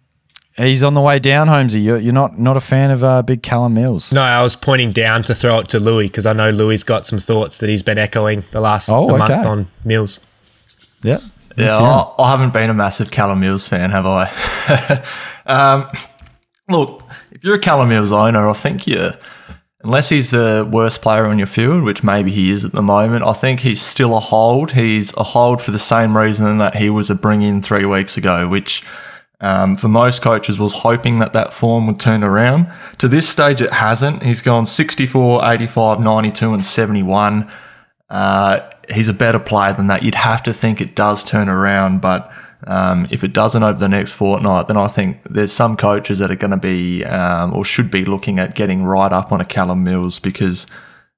[0.57, 1.83] He's on the way down, Holmesy.
[1.83, 4.11] You're, you're not not a fan of uh, Big Callum Mills.
[4.11, 7.05] No, I was pointing down to throw it to Louis because I know Louis's got
[7.05, 9.19] some thoughts that he's been echoing the last oh, okay.
[9.19, 10.19] month on Mills.
[11.03, 11.19] Yeah.
[11.57, 15.03] Yeah, I, I, haven't been a massive Callum Mills fan, have I?
[15.47, 15.89] um,
[16.69, 19.13] look, if you're a Callum Mills owner, I think you,
[19.81, 23.25] unless he's the worst player on your field, which maybe he is at the moment,
[23.25, 24.73] I think he's still a hold.
[24.73, 28.19] He's a hold for the same reason that he was a bring in three weeks
[28.19, 28.85] ago, which
[29.41, 32.71] um, for most coaches was hoping that that form would turn around.
[32.99, 34.23] To this stage, it hasn't.
[34.23, 37.51] He's gone 64, 85, 92, and 71.
[38.09, 38.61] Uh,
[38.93, 40.03] he's a better player than that.
[40.03, 42.31] You'd have to think it does turn around, but
[42.67, 46.31] um, if it doesn't over the next fortnight, then I think there's some coaches that
[46.31, 49.45] are going to be um, or should be looking at getting right up on a
[49.45, 50.67] Callum Mills because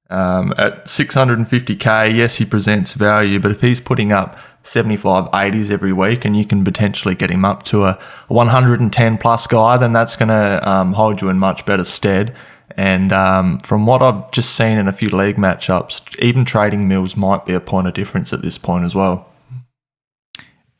[0.09, 5.93] um, at 650k, yes, he presents value, but if he's putting up 75 80s every
[5.93, 10.15] week and you can potentially get him up to a 110 plus guy, then that's
[10.15, 12.35] going to um, hold you in much better stead.
[12.79, 17.17] And um, from what I've just seen in a few league matchups, even trading Mills
[17.17, 19.29] might be a point of difference at this point as well.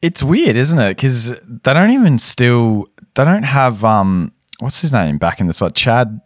[0.02, 0.96] It's weird, isn't it?
[0.96, 5.54] Because they don't even still they don't have um what's his name back in the
[5.54, 6.22] side Chad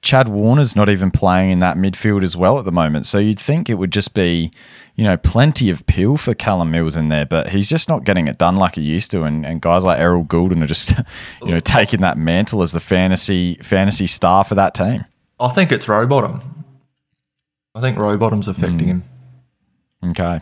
[0.00, 3.04] Chad Warner's not even playing in that midfield as well at the moment.
[3.04, 4.50] So you'd think it would just be,
[4.94, 8.28] you know, plenty of pill for Callum Mills in there, but he's just not getting
[8.28, 9.24] it done like he used to.
[9.24, 10.98] And, and guys like Errol Gulden are just,
[11.42, 15.04] you know, taking that mantle as the fantasy fantasy star for that team.
[15.40, 16.42] I think it's Rowbottom.
[17.74, 18.86] I think Rowbottom's affecting mm.
[18.86, 19.04] him.
[20.10, 20.40] Okay.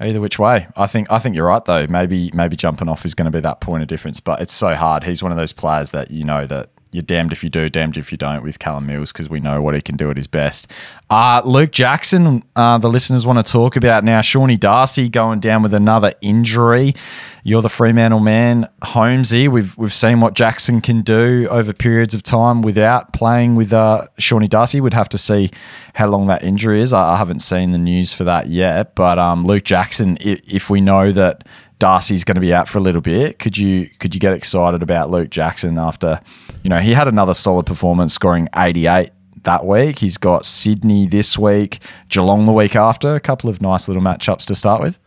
[0.00, 1.86] Either which way, I think I think you're right though.
[1.86, 4.74] Maybe maybe jumping off is going to be that point of difference, but it's so
[4.74, 5.04] hard.
[5.04, 7.96] He's one of those players that you know that you're damned if you do, damned
[7.96, 10.28] if you don't with Callum Mills because we know what he can do at his
[10.28, 10.70] best.
[11.10, 14.20] Uh, Luke Jackson, uh, the listeners want to talk about now.
[14.20, 16.94] Shawnee Darcy going down with another injury.
[17.42, 19.48] You're the Fremantle man, Holmesy.
[19.48, 24.06] We've we've seen what Jackson can do over periods of time without playing with uh,
[24.18, 24.80] Shawnee Darcy.
[24.80, 25.50] We'd have to see
[25.94, 26.92] how long that injury is.
[26.92, 28.94] I, I haven't seen the news for that yet.
[28.94, 31.44] But um, Luke Jackson, if, if we know that
[31.84, 33.38] Darcy's going to be out for a little bit.
[33.38, 36.18] Could you could you get excited about Luke Jackson after,
[36.62, 39.10] you know, he had another solid performance, scoring 88
[39.42, 39.98] that week.
[39.98, 43.14] He's got Sydney this week, Geelong the week after.
[43.14, 44.98] A couple of nice little matchups to start with.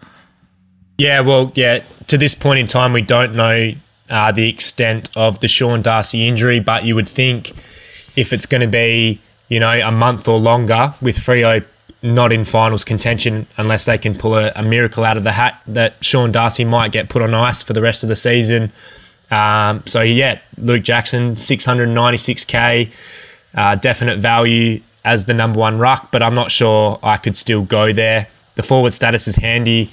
[0.99, 1.79] Yeah, well, yeah.
[2.09, 3.73] To this point in time, we don't know
[4.11, 7.53] uh, the extent of the Sean Darcy injury, but you would think
[8.15, 11.65] if it's going to be, you know, a month or longer with Freo
[12.01, 15.61] not in finals contention unless they can pull a, a, miracle out of the hat
[15.65, 18.71] that Sean Darcy might get put on ice for the rest of the season.
[19.31, 22.91] Um, so yeah, Luke Jackson, 696k,
[23.55, 27.63] uh, definite value as the number one ruck, but I'm not sure I could still
[27.63, 28.27] go there.
[28.55, 29.89] The forward status is handy,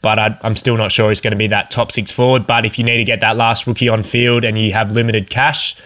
[0.00, 2.46] but I, I'm still not sure he's going to be that top six forward.
[2.46, 5.30] But if you need to get that last rookie on field and you have limited
[5.30, 5.76] cash,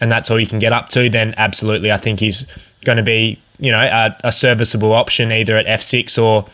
[0.00, 2.46] and that's all you can get up to, then absolutely, I think he's
[2.84, 6.46] going to be you know, a, a serviceable option either at F6 or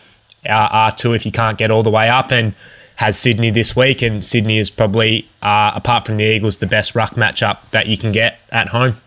[0.45, 2.31] R2 if you can't get all the way up.
[2.31, 2.53] And
[3.01, 6.93] has Sydney this week, and Sydney is probably, uh, apart from the Eagles, the best
[6.93, 8.97] ruck matchup that you can get at home.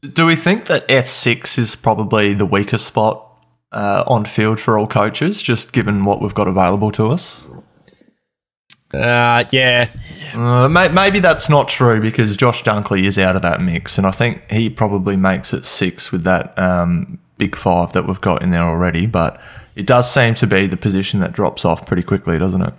[0.00, 3.24] Do we think that F6 is probably the weakest spot
[3.70, 7.42] uh, on field for all coaches, just given what we've got available to us?
[8.92, 9.88] Uh, yeah.
[10.34, 14.06] Uh, may- maybe that's not true because Josh Dunkley is out of that mix, and
[14.06, 18.42] I think he probably makes it six with that um, big five that we've got
[18.42, 19.06] in there already.
[19.06, 19.40] But
[19.74, 22.74] it does seem to be the position that drops off pretty quickly, doesn't it?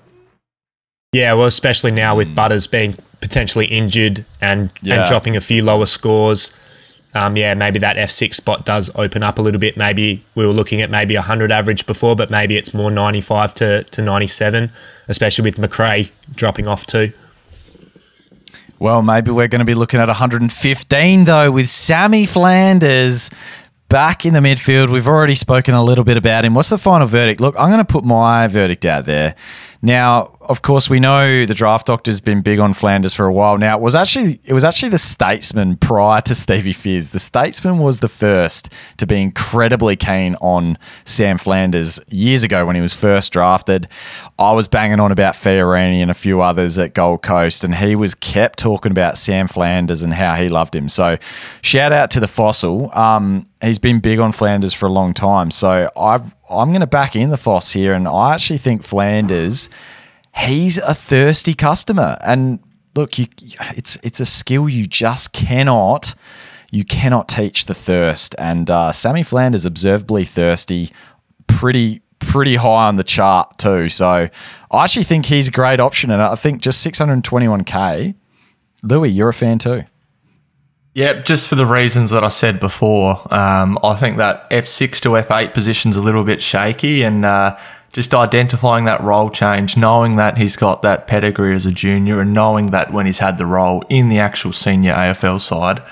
[1.13, 5.01] Yeah, well, especially now with Butters being potentially injured and, yeah.
[5.01, 6.53] and dropping a few lower scores
[7.17, 9.77] um, yeah, maybe that F6 spot does open up a little bit.
[9.77, 13.83] Maybe we were looking at maybe 100 average before, but maybe it's more 95 to,
[13.83, 14.71] to 97,
[15.07, 17.13] especially with Macrae dropping off too.
[18.79, 23.31] Well, maybe we're going to be looking at 115 though with Sammy Flanders
[23.89, 24.91] back in the midfield.
[24.91, 26.53] We've already spoken a little bit about him.
[26.53, 27.41] What's the final verdict?
[27.41, 29.35] Look, I'm going to put my verdict out there.
[29.81, 33.57] Now, of course, we know the draft doctor's been big on Flanders for a while
[33.57, 33.77] now.
[33.77, 37.11] It was actually it was actually the Statesman prior to Stevie Fizz.
[37.11, 42.75] The Statesman was the first to be incredibly keen on Sam Flanders years ago when
[42.75, 43.87] he was first drafted.
[44.39, 47.95] I was banging on about Fiorini and a few others at Gold Coast, and he
[47.95, 50.89] was kept talking about Sam Flanders and how he loved him.
[50.89, 51.17] So,
[51.61, 52.91] shout out to the fossil.
[52.97, 55.51] Um, he's been big on Flanders for a long time.
[55.51, 59.69] So I've I'm going to back in the Foss here, and I actually think Flanders.
[60.35, 62.59] He's a thirsty customer, and
[62.95, 63.25] look, you,
[63.75, 66.13] it's it's a skill you just cannot
[66.71, 68.35] you cannot teach the thirst.
[68.37, 70.91] And uh, Sammy Flanders observably thirsty,
[71.47, 73.89] pretty pretty high on the chart too.
[73.89, 74.29] So
[74.71, 78.15] I actually think he's a great option, and I think just 621k.
[78.83, 79.83] Louis, you're a fan too.
[80.97, 83.21] Yep, just for the reasons that I said before.
[83.31, 87.55] Um, I think that F6 to F8 position's a little bit shaky and uh,
[87.93, 92.33] just identifying that role change, knowing that he's got that pedigree as a junior and
[92.33, 95.83] knowing that when he's had the role in the actual senior AFL side,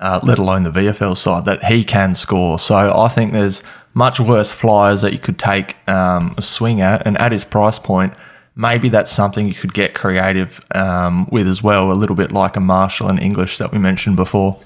[0.00, 2.58] uh, let alone the VFL side, that he can score.
[2.58, 3.62] So I think there's
[3.92, 7.06] much worse flyers that you could take um, a swing at.
[7.06, 8.14] And at his price point,
[8.56, 12.56] maybe that's something you could get creative um, with as well, a little bit like
[12.56, 14.60] a Marshall and English that we mentioned before.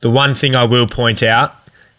[0.00, 1.54] The one thing I will point out,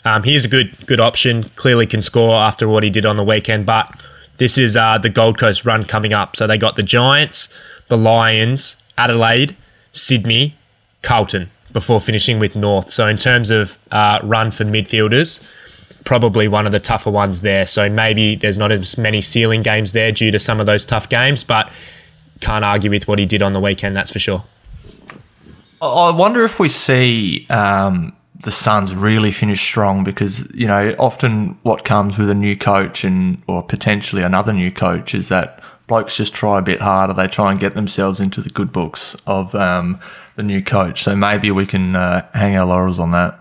[0.05, 1.43] um, he's a good good option.
[1.55, 3.93] Clearly can score after what he did on the weekend, but
[4.37, 6.35] this is uh, the Gold Coast run coming up.
[6.35, 7.49] So they got the Giants,
[7.89, 9.55] the Lions, Adelaide,
[9.91, 10.55] Sydney,
[11.01, 12.91] Carlton before finishing with North.
[12.91, 15.43] So in terms of uh, run for midfielders,
[16.09, 17.67] probably one of the tougher ones there.
[17.67, 21.07] So maybe there's not as many ceiling games there due to some of those tough
[21.07, 21.71] games, but
[22.39, 23.95] can't argue with what he did on the weekend.
[23.95, 24.43] That's for sure.
[25.83, 31.59] I wonder if we see um, the Suns really finish strong because you know often
[31.61, 36.17] what comes with a new coach and or potentially another new coach is that blokes
[36.17, 37.13] just try a bit harder.
[37.13, 39.99] They try and get themselves into the good books of um,
[40.37, 41.03] the new coach.
[41.03, 43.38] So maybe we can uh, hang our laurels on that.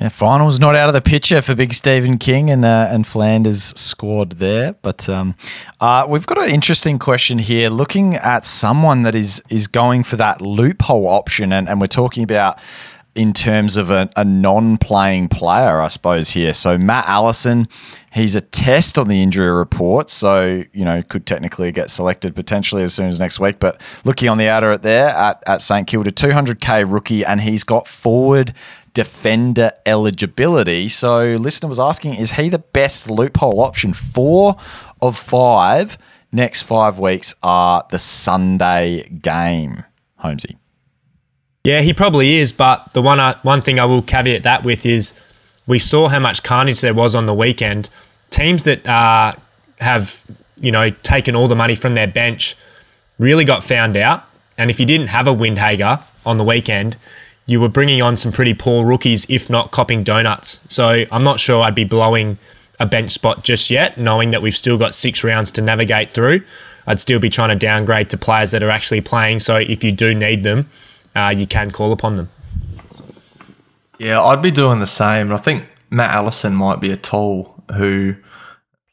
[0.00, 3.76] Yeah, finals not out of the picture for Big Steven King and uh, and Flanders
[3.76, 5.34] squad there, but um,
[5.80, 7.68] uh, we've got an interesting question here.
[7.68, 12.22] Looking at someone that is is going for that loophole option, and, and we're talking
[12.22, 12.60] about
[13.16, 16.52] in terms of a, a non-playing player, I suppose here.
[16.52, 17.66] So Matt Allison,
[18.12, 22.84] he's a test on the injury report, so you know could technically get selected potentially
[22.84, 23.58] as soon as next week.
[23.58, 27.64] But looking on the outer at there at, at St Kilda, 200k rookie, and he's
[27.64, 28.54] got forward
[28.98, 30.88] defender eligibility.
[30.88, 33.92] So listener was asking, is he the best loophole option?
[33.92, 34.56] Four
[35.00, 35.96] of five
[36.32, 39.84] next five weeks are the Sunday game.
[40.16, 40.58] Holmesy.
[41.62, 42.52] Yeah, he probably is.
[42.52, 45.14] But the one uh, one thing I will caveat that with is
[45.68, 47.90] we saw how much carnage there was on the weekend.
[48.30, 49.34] Teams that uh,
[49.80, 50.24] have
[50.56, 52.56] you know taken all the money from their bench
[53.16, 54.24] really got found out.
[54.56, 56.96] And if you didn't have a Windhager on the weekend,
[57.48, 60.60] you were bringing on some pretty poor rookies, if not copping donuts.
[60.68, 62.38] So I'm not sure I'd be blowing
[62.78, 66.42] a bench spot just yet, knowing that we've still got six rounds to navigate through.
[66.86, 69.40] I'd still be trying to downgrade to players that are actually playing.
[69.40, 70.68] So if you do need them,
[71.16, 72.28] uh, you can call upon them.
[73.98, 75.32] Yeah, I'd be doing the same.
[75.32, 78.14] I think Matt Allison might be a tool who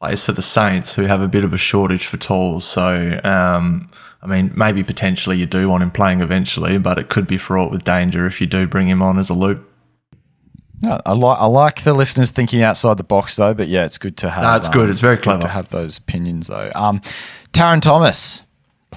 [0.00, 2.64] plays for the Saints, who have a bit of a shortage for tools.
[2.64, 3.90] So, um,
[4.22, 7.70] I mean, maybe potentially you do want him playing eventually, but it could be fraught
[7.70, 9.70] with danger if you do bring him on as a loop.
[10.82, 13.96] No, I like I like the listeners thinking outside the box though, but yeah, it's
[13.96, 14.42] good to have.
[14.42, 14.90] No, it's um, good.
[14.90, 16.70] It's very clever to have those opinions though.
[16.74, 17.00] Um,
[17.52, 18.42] Tarryn Thomas,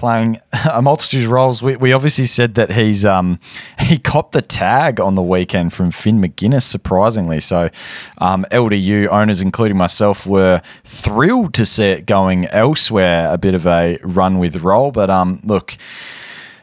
[0.00, 0.40] playing
[0.72, 1.62] a multitude of roles.
[1.62, 3.38] We, we obviously said that he's um,
[3.78, 7.38] he copped the tag on the weekend from Finn Maginness, surprisingly.
[7.38, 7.70] So
[8.18, 13.32] um, LDU owners, including myself, were thrilled to see it going elsewhere.
[13.32, 15.76] A bit of a run with role, but um, look.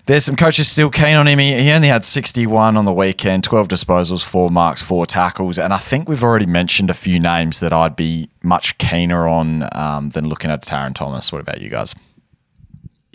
[0.07, 1.37] There's some coaches still keen on him.
[1.37, 5.59] He, only had 61 on the weekend, 12 disposals, four marks, four tackles.
[5.59, 9.67] And I think we've already mentioned a few names that I'd be much keener on
[9.73, 11.33] um, than looking at Tarryn Thomas.
[11.33, 11.93] What about you guys?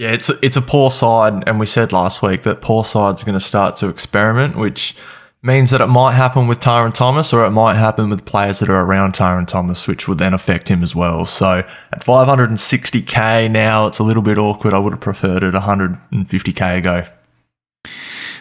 [0.02, 3.22] Yeah, it's a, it's a poor side, and we said last week that poor sides
[3.22, 4.96] going to start to experiment, which
[5.42, 8.68] means that it might happen with Tarryn Thomas, or it might happen with players that
[8.68, 11.24] are around Tarryn Thomas, which would then affect him as well.
[11.24, 14.74] So at 560k now, it's a little bit awkward.
[14.74, 17.06] I would have preferred it 150k ago.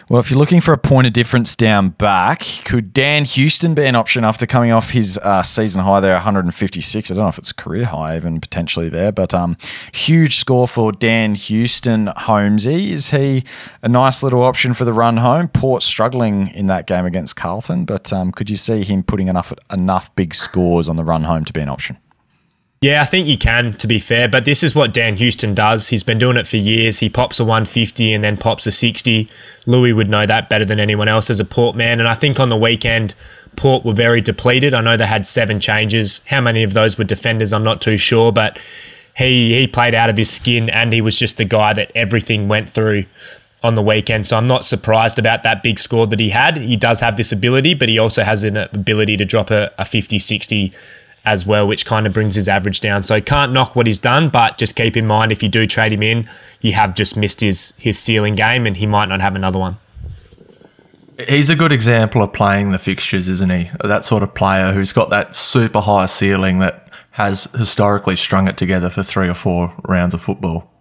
[0.08, 3.86] Well, if you're looking for a point of difference down back, could Dan Houston be
[3.86, 7.10] an option after coming off his uh, season high there, 156?
[7.10, 9.56] I don't know if it's a career high even potentially there, but um,
[9.92, 12.08] huge score for Dan Houston.
[12.08, 13.44] Holmesy, is he
[13.82, 15.48] a nice little option for the run home?
[15.48, 19.52] Port struggling in that game against Carlton, but um, could you see him putting enough
[19.72, 21.96] enough big scores on the run home to be an option?
[22.82, 25.88] Yeah, I think you can, to be fair, but this is what Dan Houston does.
[25.88, 26.98] He's been doing it for years.
[26.98, 29.28] He pops a 150 and then pops a 60.
[29.66, 32.00] Louis would know that better than anyone else as a Port man.
[32.00, 33.14] And I think on the weekend,
[33.54, 34.74] Port were very depleted.
[34.74, 36.22] I know they had seven changes.
[36.26, 38.58] How many of those were defenders, I'm not too sure, but
[39.16, 42.48] he, he played out of his skin and he was just the guy that everything
[42.48, 43.04] went through
[43.62, 44.26] on the weekend.
[44.26, 46.56] So I'm not surprised about that big score that he had.
[46.56, 49.84] He does have this ability, but he also has an ability to drop a, a
[49.84, 50.72] 50 60
[51.24, 53.04] as well, which kind of brings his average down.
[53.04, 55.92] So can't knock what he's done, but just keep in mind if you do trade
[55.92, 56.28] him in,
[56.60, 59.76] you have just missed his his ceiling game, and he might not have another one.
[61.28, 63.70] He's a good example of playing the fixtures, isn't he?
[63.84, 68.56] That sort of player who's got that super high ceiling that has historically strung it
[68.56, 70.71] together for three or four rounds of football.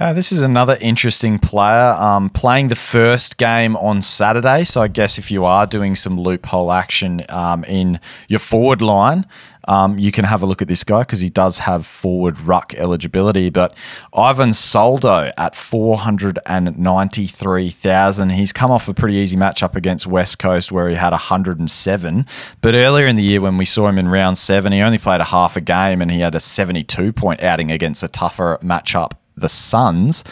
[0.00, 4.64] Uh, this is another interesting player um, playing the first game on Saturday.
[4.64, 9.26] So I guess if you are doing some loophole action um, in your forward line,
[9.68, 12.72] um, you can have a look at this guy because he does have forward ruck
[12.74, 13.50] eligibility.
[13.50, 13.76] But
[14.14, 18.30] Ivan Soldo at 493,000.
[18.30, 22.26] He's come off a pretty easy matchup against West Coast where he had 107.
[22.62, 25.20] But earlier in the year when we saw him in round seven, he only played
[25.20, 29.12] a half a game and he had a 72 point outing against a tougher matchup
[29.42, 30.24] the Suns.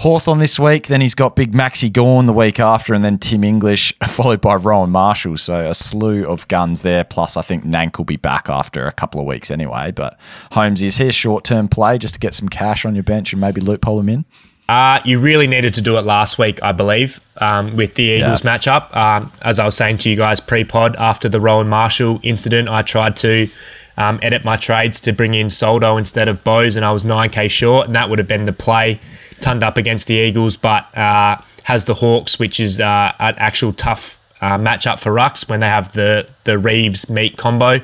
[0.00, 3.44] Hawthorn this week, then he's got big Maxi Gawn the week after, and then Tim
[3.44, 5.36] English, followed by Rowan Marshall.
[5.36, 7.04] So a slew of guns there.
[7.04, 9.92] Plus, I think Nank will be back after a couple of weeks anyway.
[9.92, 10.18] But
[10.50, 13.40] Holmes is here short term play just to get some cash on your bench and
[13.40, 14.24] maybe loophole him in.
[14.68, 18.42] Uh, you really needed to do it last week, I believe, um, with the Eagles
[18.42, 18.56] yeah.
[18.56, 18.96] matchup.
[18.96, 22.68] Um, as I was saying to you guys pre pod, after the Rowan Marshall incident,
[22.68, 23.48] I tried to
[23.96, 27.50] um, edit my trades to bring in Soldo instead of Bose, and I was 9k
[27.50, 29.00] short, and that would have been the play
[29.40, 33.72] turned up against the Eagles, but uh, has the Hawks, which is uh, an actual
[33.72, 37.80] tough uh, matchup for Rucks when they have the, the Reeves Meek combo,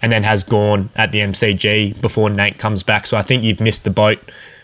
[0.00, 3.06] and then has Gawn at the MCG before Nate comes back.
[3.06, 4.18] So I think you've missed the boat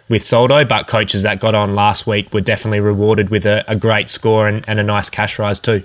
[0.09, 3.75] with Soldo, but coaches that got on last week were definitely rewarded with a, a
[3.75, 5.83] great score and, and a nice cash rise too.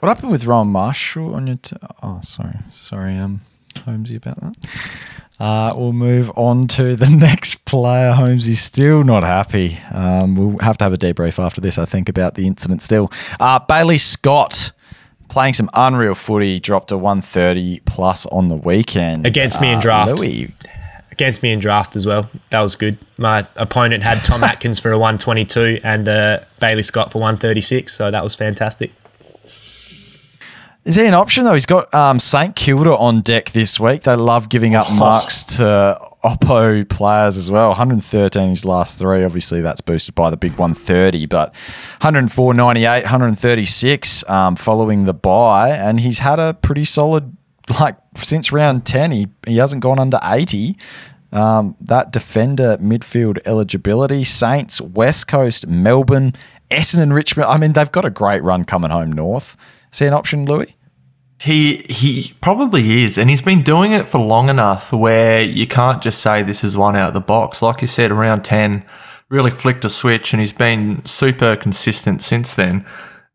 [0.00, 1.56] What happened with Rowan Marshall on your?
[1.56, 3.40] T- oh, sorry, sorry, um,
[3.84, 4.54] Holmesy about that.
[5.40, 8.12] Uh, we'll move on to the next player.
[8.12, 9.78] Holmesy's still not happy.
[9.92, 13.10] Um, we'll have to have a debrief after this, I think, about the incident still.
[13.38, 14.72] Uh, Bailey Scott
[15.28, 19.26] playing some unreal footy, dropped a 130 plus on the weekend.
[19.26, 20.18] Against me in uh, draft.
[20.18, 20.52] Louis.
[21.12, 22.30] Against me in draft as well.
[22.50, 22.98] That was good.
[23.16, 28.10] My opponent had Tom Atkins for a 122 and uh, Bailey Scott for 136, so
[28.10, 28.92] that was fantastic.
[30.88, 31.52] Is he an option though?
[31.52, 34.04] He's got um, St Kilda on deck this week.
[34.04, 34.94] They love giving up oh.
[34.94, 37.68] marks to Oppo players as well.
[37.68, 39.22] 113 his last three.
[39.22, 41.54] Obviously, that's boosted by the big 130, but
[42.00, 47.36] 104.98, 136 um, following the bye, and he's had a pretty solid
[47.78, 49.10] like since round 10.
[49.10, 50.74] He he hasn't gone under 80.
[51.32, 56.32] Um, that defender midfield eligibility, Saints, West Coast, Melbourne,
[56.70, 57.50] Essendon, Richmond.
[57.50, 59.54] I mean, they've got a great run coming home north.
[59.90, 60.74] See an option, Louis?
[61.40, 66.02] He he probably is, and he's been doing it for long enough where you can't
[66.02, 67.62] just say this is one out of the box.
[67.62, 68.84] Like you said, around ten,
[69.28, 72.84] really flicked a switch, and he's been super consistent since then.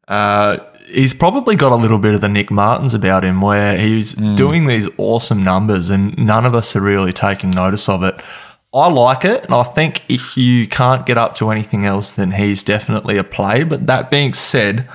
[0.07, 4.15] Uh, he's probably got a little bit of the Nick Martins about him, where he's
[4.15, 4.35] mm.
[4.35, 8.15] doing these awesome numbers, and none of us are really taking notice of it.
[8.73, 12.31] I like it, and I think if you can't get up to anything else, then
[12.31, 13.63] he's definitely a play.
[13.63, 14.89] But that being said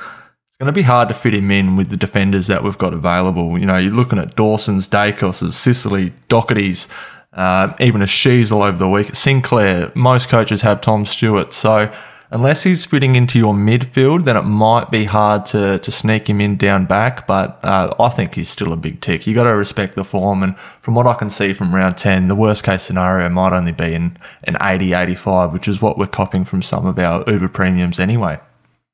[0.59, 3.57] going to be hard to fit him in with the defenders that we've got available.
[3.59, 6.89] You know, you're looking at Dawson's, Daicos's, Sicily, Docherty's,
[7.33, 9.15] uh, even a Sheezel over the week.
[9.15, 11.53] Sinclair, most coaches have Tom Stewart.
[11.53, 11.95] So
[12.33, 16.41] unless he's fitting into your midfield, then it might be hard to, to sneak him
[16.41, 17.29] in down back.
[17.29, 19.29] But uh, I think he's still a big tick.
[19.29, 20.43] you got to respect the form.
[20.43, 23.71] And from what I can see from round 10, the worst case scenario might only
[23.71, 27.49] be in an 80 85, which is what we're copying from some of our Uber
[27.51, 28.41] premiums anyway.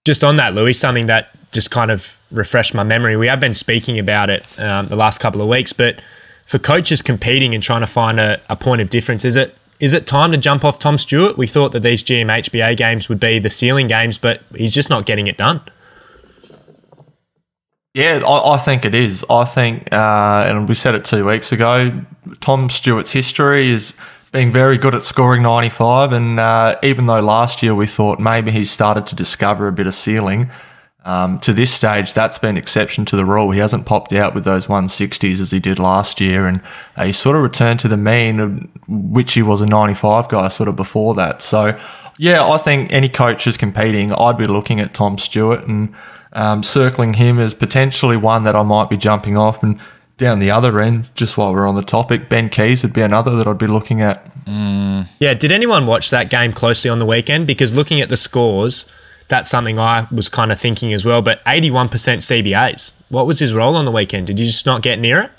[0.05, 3.17] Just on that, Louis, something that just kind of refreshed my memory.
[3.17, 6.03] We have been speaking about it um, the last couple of weeks, but
[6.45, 9.93] for coaches competing and trying to find a, a, point of difference, is it is
[9.93, 11.39] it time to jump off Tom Stewart?
[11.39, 15.07] We thought that these GMHBA games would be the ceiling games, but he's just not
[15.07, 15.63] getting it done.
[17.95, 19.25] Yeah, I, I think it is.
[19.31, 22.03] I think, uh, and we said it two weeks ago,
[22.41, 23.95] Tom Stewart's history is
[24.33, 26.13] being very good at scoring 95.
[26.13, 29.87] And uh, even though last year we thought maybe he started to discover a bit
[29.87, 30.51] of ceiling,
[31.05, 33.51] um, to this stage, that's been exception to the rule.
[33.51, 36.63] He hasn't popped out with those 160s as he did last year, and
[36.97, 40.69] uh, he sort of returned to the mean, which he was a 95 guy sort
[40.69, 41.43] of before that.
[41.43, 41.79] So,
[42.17, 45.95] yeah, I think any coach is competing, I'd be looking at Tom Stewart and
[46.33, 49.63] um, circling him as potentially one that I might be jumping off.
[49.63, 49.79] And
[50.17, 53.37] down the other end, just while we're on the topic, Ben Keays would be another
[53.37, 54.25] that I'd be looking at.
[54.47, 55.09] Mm.
[55.19, 57.47] Yeah, did anyone watch that game closely on the weekend?
[57.47, 58.87] Because looking at the scores,
[59.29, 61.23] that's something I was kind of thinking as well.
[61.23, 62.93] But 81% CBAs.
[63.09, 64.27] What was his role on the weekend?
[64.27, 65.31] Did you just not get near it?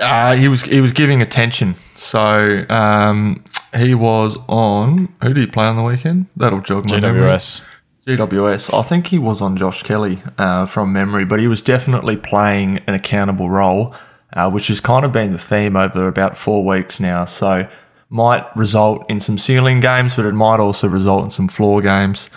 [0.00, 1.74] Uh, he was he was giving attention.
[1.96, 3.44] So um,
[3.76, 5.14] he was on.
[5.22, 6.26] Who did he play on the weekend?
[6.36, 7.62] That'll jog my GWS.
[7.62, 7.68] Memory.
[8.06, 8.76] GWS.
[8.76, 12.78] I think he was on Josh Kelly uh, from memory, but he was definitely playing
[12.86, 13.94] an accountable role,
[14.32, 17.24] uh, which has kind of been the theme over about four weeks now.
[17.24, 17.68] So
[18.12, 22.28] might result in some ceiling games, but it might also result in some floor games,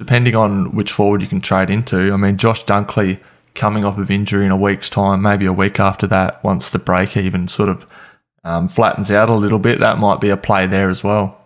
[0.00, 2.12] depending on which forward you can trade into.
[2.12, 3.20] I mean, Josh Dunkley
[3.54, 6.80] coming off of injury in a week's time, maybe a week after that, once the
[6.80, 7.86] break even sort of
[8.42, 11.37] um, flattens out a little bit, that might be a play there as well.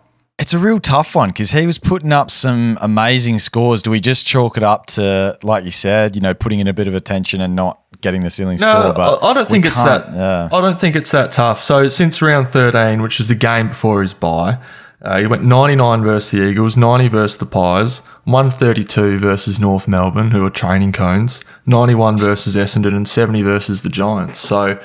[0.43, 3.81] It's a real tough one because he was putting up some amazing scores.
[3.81, 6.73] Do we just chalk it up to, like you said, you know, putting in a
[6.73, 8.93] bit of attention and not getting the ceiling No, score?
[8.93, 10.13] But I, I don't think it's that.
[10.13, 10.49] Yeah.
[10.51, 11.61] I don't think it's that tough.
[11.61, 14.57] So since round thirteen, which is the game before his bye,
[15.01, 19.19] uh, he went ninety nine versus the Eagles, ninety versus the Pies, one thirty two
[19.19, 23.87] versus North Melbourne, who are training cones, ninety one versus Essendon, and seventy versus the
[23.87, 24.41] Giants.
[24.41, 24.77] So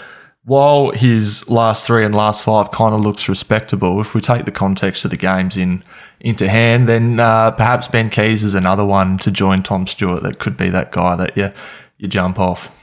[0.48, 4.50] while his last three and last five kind of looks respectable, if we take the
[4.50, 5.84] context of the games in
[6.20, 10.38] into hand, then uh, perhaps Ben Keays is another one to join Tom Stewart that
[10.40, 11.50] could be that guy that you
[11.98, 12.74] you jump off.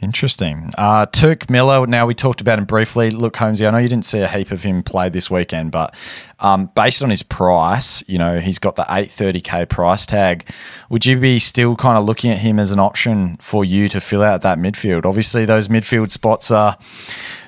[0.00, 0.70] Interesting.
[0.78, 3.10] Uh, Touk Miller, now we talked about him briefly.
[3.10, 5.94] Look, Holmesy, I know you didn't see a heap of him play this weekend, but
[6.38, 10.48] um, based on his price, you know, he's got the 830k price tag.
[10.88, 14.00] Would you be still kind of looking at him as an option for you to
[14.00, 15.04] fill out that midfield?
[15.04, 16.78] Obviously, those midfield spots are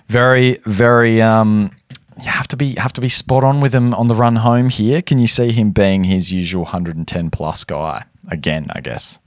[0.09, 1.23] very, very.
[1.23, 1.71] Um,
[2.19, 4.69] you have to be have to be spot on with him on the run home
[4.69, 5.01] here.
[5.01, 8.67] Can you see him being his usual 110 plus guy again?
[8.75, 9.19] I guess.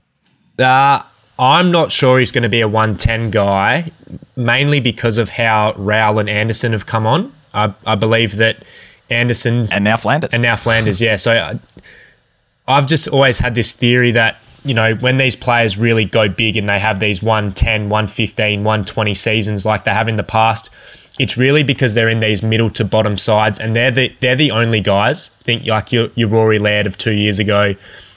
[0.56, 1.02] Uh,
[1.38, 3.92] I'm not sure he's going to be a 110 guy,
[4.34, 7.32] mainly because of how Rowell and Anderson have come on.
[7.52, 8.64] I, I believe that
[9.10, 10.32] Anderson's And now Flanders.
[10.32, 11.16] and now Flanders, yeah.
[11.16, 11.58] So I,
[12.66, 16.56] I've just always had this theory that, you know, when these players really go big
[16.56, 20.70] and they have these 110, 115, 120 seasons like they have in the past,
[21.18, 24.50] it's really because they're in these middle to bottom sides and they're the they're the
[24.50, 25.28] only guys.
[25.44, 27.74] Think like your your Rory Laird of two years ago,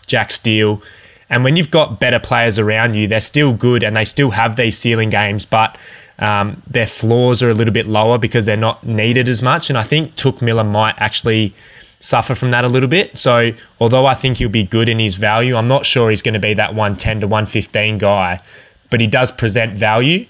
[0.07, 0.81] Jack Steele.
[1.29, 4.55] And when you've got better players around you, they're still good and they still have
[4.55, 5.77] these ceiling games, but
[6.17, 9.69] um, their floors are a little bit lower because they're not needed as much.
[9.69, 11.53] And I think Touk Miller might actually
[11.99, 13.17] suffer from that a little bit.
[13.17, 16.33] So although I think he'll be good in his value, I'm not sure he's going
[16.33, 18.41] to be that 110 to 115 guy,
[18.89, 20.25] but he does present value.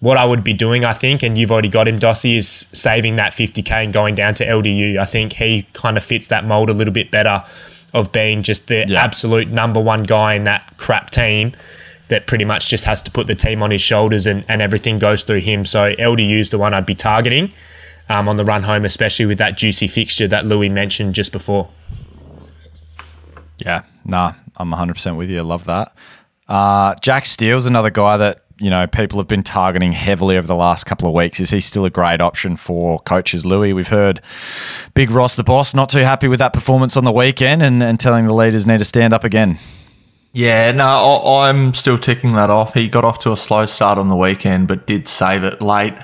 [0.00, 3.16] What I would be doing, I think, and you've already got him, Dossy, is saving
[3.16, 4.96] that 50k and going down to LDU.
[4.96, 7.44] I think he kind of fits that mold a little bit better
[7.94, 9.02] of being just the Yeah.
[9.02, 11.52] absolute number one guy in that crap team
[12.08, 14.98] that pretty much just has to put the team on his shoulders and, and everything
[14.98, 15.64] goes through him.
[15.66, 17.52] So LDU is the one I'd be targeting
[18.08, 21.68] um, on the run home, especially with that juicy fixture that Louis mentioned just before.
[23.58, 25.38] Yeah, nah, I'm 100% with you.
[25.38, 25.92] I love that.
[26.48, 30.54] Uh, Jack Steele's another guy that, you know, people have been targeting heavily over the
[30.54, 31.38] last couple of weeks.
[31.40, 33.72] Is he still a great option for coaches, Louis?
[33.72, 34.20] We've heard
[34.94, 38.00] Big Ross, the boss, not too happy with that performance on the weekend and, and
[38.00, 39.58] telling the leaders need to stand up again.
[40.32, 42.74] Yeah, no, I, I'm still ticking that off.
[42.74, 45.94] He got off to a slow start on the weekend, but did save it late.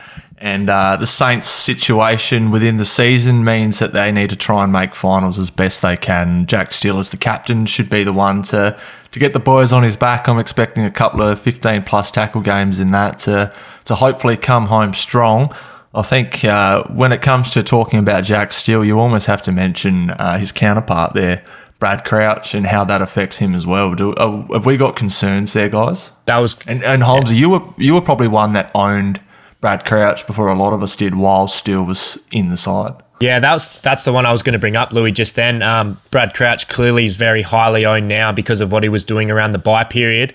[0.44, 4.70] And uh, the Saints' situation within the season means that they need to try and
[4.70, 6.44] make finals as best they can.
[6.44, 8.78] Jack Steele, as the captain, should be the one to,
[9.12, 10.28] to get the boys on his back.
[10.28, 13.54] I'm expecting a couple of 15 plus tackle games in that to,
[13.86, 15.50] to hopefully come home strong.
[15.94, 19.52] I think uh, when it comes to talking about Jack Steele, you almost have to
[19.52, 21.42] mention uh, his counterpart there,
[21.78, 23.94] Brad Crouch, and how that affects him as well.
[23.94, 26.10] Do, uh, have we got concerns there, guys?
[26.26, 29.22] That was And and Holmes, you were you were probably one that owned
[29.64, 32.92] Brad Crouch before a lot of us did, while Steele was in the side.
[33.20, 35.10] Yeah, that's that's the one I was going to bring up, Louis.
[35.10, 38.90] Just then, um, Brad Crouch clearly is very highly owned now because of what he
[38.90, 40.34] was doing around the bye period.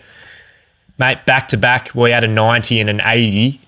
[0.97, 3.61] Mate, back to back, we had a ninety and an eighty.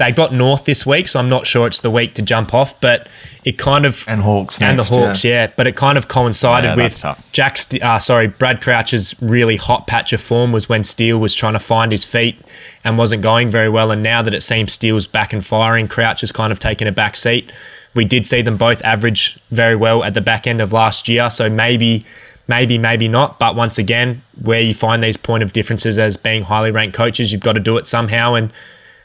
[0.00, 2.80] They got North this week, so I'm not sure it's the week to jump off,
[2.80, 3.06] but
[3.44, 5.48] it kind of And Hawks and next, the Hawks, yeah.
[5.54, 7.32] But it kind of coincided Yeah, with that's tough.
[7.32, 7.58] Jack.
[7.82, 11.58] Uh, sorry, Brad Crouch's really hot patch of form was when Steele was trying to
[11.58, 12.40] find his feet
[12.82, 13.90] and wasn't going very well.
[13.90, 16.92] And now that it seems Steele's back and firing, Crouch has kind of taken a
[16.92, 17.52] back seat.
[17.92, 21.28] We did see them both average very well at the back end of last year,
[21.28, 22.06] so maybe,
[22.48, 23.38] maybe, maybe not.
[23.38, 27.32] But once again, where you find these point of differences as being highly ranked coaches,
[27.32, 28.32] you've got to do it somehow.
[28.32, 28.50] And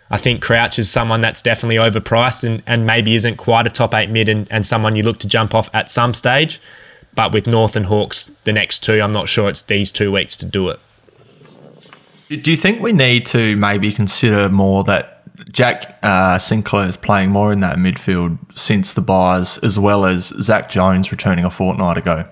[0.10, 3.94] I think Crouch is someone that's definitely overpriced and, and maybe isn't quite a top
[3.94, 6.62] eight mid and, and someone you look to jump off at some stage.
[7.16, 10.38] But with North and Hawks, the next two, I'm not sure it's these two weeks
[10.38, 10.80] to do it.
[12.30, 17.30] Do you think we need to maybe consider more that Jack uh, Sinclair is playing
[17.30, 21.98] more in that midfield since the byes, as well as Zach Jones returning a fortnight
[21.98, 22.28] ago?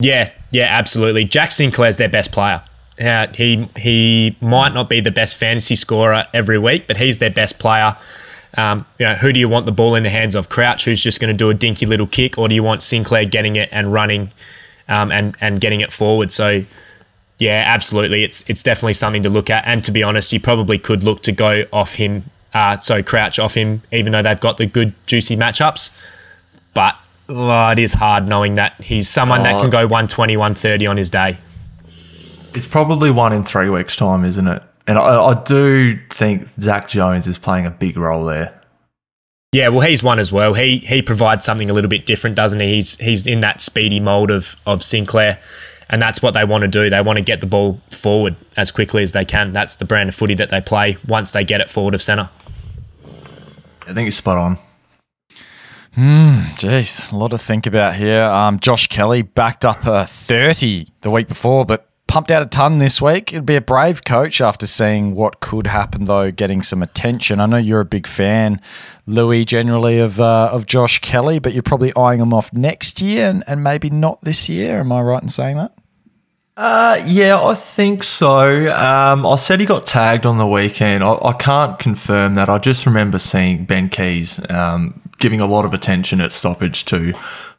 [0.00, 1.24] Yeah, yeah, absolutely.
[1.24, 2.62] Jack Sinclair's their best player.
[3.00, 7.30] Uh, he he might not be the best fantasy scorer every week, but he's their
[7.30, 7.96] best player.
[8.56, 10.48] Um, you know, who do you want the ball in the hands of?
[10.48, 13.24] Crouch, who's just going to do a dinky little kick, or do you want Sinclair
[13.24, 14.30] getting it and running,
[14.88, 16.32] um, and and getting it forward?
[16.32, 16.64] So,
[17.38, 19.64] yeah, absolutely, it's it's definitely something to look at.
[19.66, 23.38] And to be honest, you probably could look to go off him, uh, so Crouch
[23.38, 25.96] off him, even though they've got the good juicy matchups.
[26.74, 26.96] But
[27.28, 29.60] oh, it is hard knowing that he's someone that Oh.
[29.60, 31.38] can go 120, 130 on his day.
[32.58, 34.60] It's probably one in three weeks' time, isn't it?
[34.88, 38.60] And I, I do think Zach Jones is playing a big role there.
[39.52, 40.54] Yeah, well, he's one as well.
[40.54, 42.74] He he provides something a little bit different, doesn't he?
[42.74, 45.38] He's he's in that speedy mold of of Sinclair,
[45.88, 46.90] and that's what they want to do.
[46.90, 49.52] They want to get the ball forward as quickly as they can.
[49.52, 52.28] That's the brand of footy that they play once they get it forward of centre.
[53.82, 54.58] I think you're spot on.
[55.96, 58.24] Jeez, a lot to think about here.
[58.24, 62.78] Um, Josh Kelly backed up a 30 the week before, but pumped out a ton
[62.78, 63.32] this week.
[63.32, 67.38] It'd be a brave coach after seeing what could happen, though, getting some attention.
[67.38, 68.60] I know you're a big fan,
[69.06, 73.30] Louis, generally of uh, of Josh Kelly, but you're probably eyeing him off next year
[73.30, 74.80] and, and maybe not this year.
[74.80, 75.72] Am I right in saying that?
[76.56, 78.72] Uh, yeah, I think so.
[78.74, 81.04] Um, I said he got tagged on the weekend.
[81.04, 82.48] I, I can't confirm that.
[82.48, 87.14] I just remember seeing Ben Keays um, giving a lot of attention at stoppage to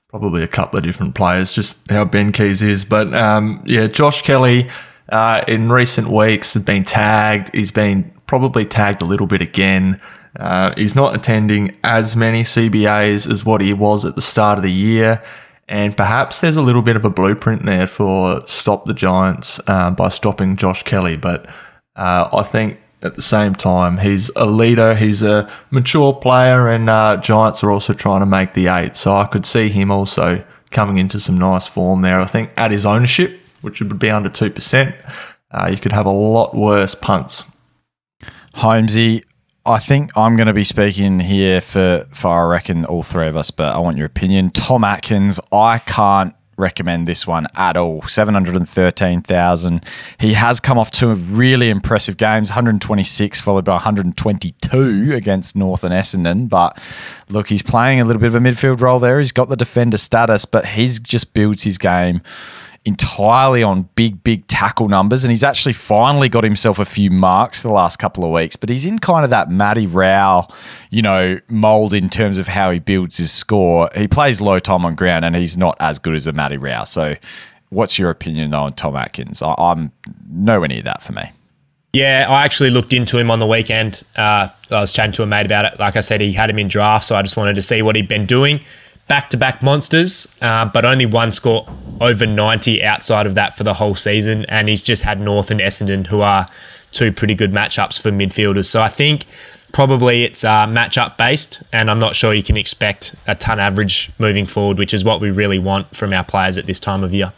[0.10, 2.84] probably a couple of different players, just how Ben Keays is.
[2.84, 4.70] But um, yeah, Josh Kelly
[5.10, 7.53] uh, in recent weeks has been tagged.
[7.53, 10.01] He's been probably tagged a little bit again.
[10.38, 14.64] Uh, he's not attending as many CBAs as what he was at the start of
[14.64, 15.24] the year.
[15.68, 19.91] And perhaps there's a little bit of a blueprint there for stop the Giants uh,
[19.91, 21.16] by stopping Josh Kelly.
[21.16, 21.47] But
[21.95, 26.89] uh, I think at the same time, he's a leader, he's a mature player, and
[26.89, 28.97] uh, Giants are also trying to make the eight.
[28.97, 32.20] So I could see him also coming into some nice form there.
[32.20, 34.95] I think at his ownership, which would be under 2%,
[35.52, 37.43] uh, you could have a lot worse punts.
[38.56, 39.24] Holmesy,
[39.66, 43.38] I think I'm going to be speaking here for, for I reckon all three of
[43.38, 44.52] us, but I want your opinion.
[44.52, 48.01] Tom Atkins, I can't recommend this one at all.
[48.03, 49.86] 713,000.
[50.20, 55.93] He has come off two really impressive games 126 followed by 122 against North and
[55.93, 56.49] Essendon.
[56.49, 56.82] But
[57.30, 59.20] look, he's playing a little bit of a midfield role there.
[59.20, 62.22] He's got the defender status, but he's just builds his game
[62.86, 65.24] entirely on big, big tackle numbers.
[65.24, 68.70] And he's actually finally got himself a few marks the last couple of weeks, but
[68.70, 70.52] he's in kind of that Matty Rowell,
[70.90, 73.90] you know, mold in terms of how he builds his score.
[73.96, 76.86] He plays low time on ground and he's not as good as a Matty Rowell.
[76.86, 77.16] So,
[77.70, 79.42] what's your opinion though on Tom Atkins?
[79.42, 79.92] I, am
[80.30, 81.32] nowhere near that for me.
[81.92, 84.04] Yeah, I actually looked into him on the weekend.
[84.16, 85.80] Uh, I was chatting to a mate about it.
[85.80, 87.96] Like I said, he had him in draft, so I just wanted to see what
[87.96, 88.62] he'd been doing
[89.10, 91.68] back to back monsters, uh, but only one score
[91.99, 94.45] over 90 outside of that for the whole season.
[94.45, 96.47] And he's just had North and Essendon, who are
[96.91, 98.68] two pretty good matchups for midfielders.
[98.68, 99.26] So I think
[99.74, 104.12] probably it's uh, matchup based, and I'm not sure you can expect a ton average
[104.20, 107.14] moving forward, which is what we really want from our players at this time of
[107.14, 107.34] year.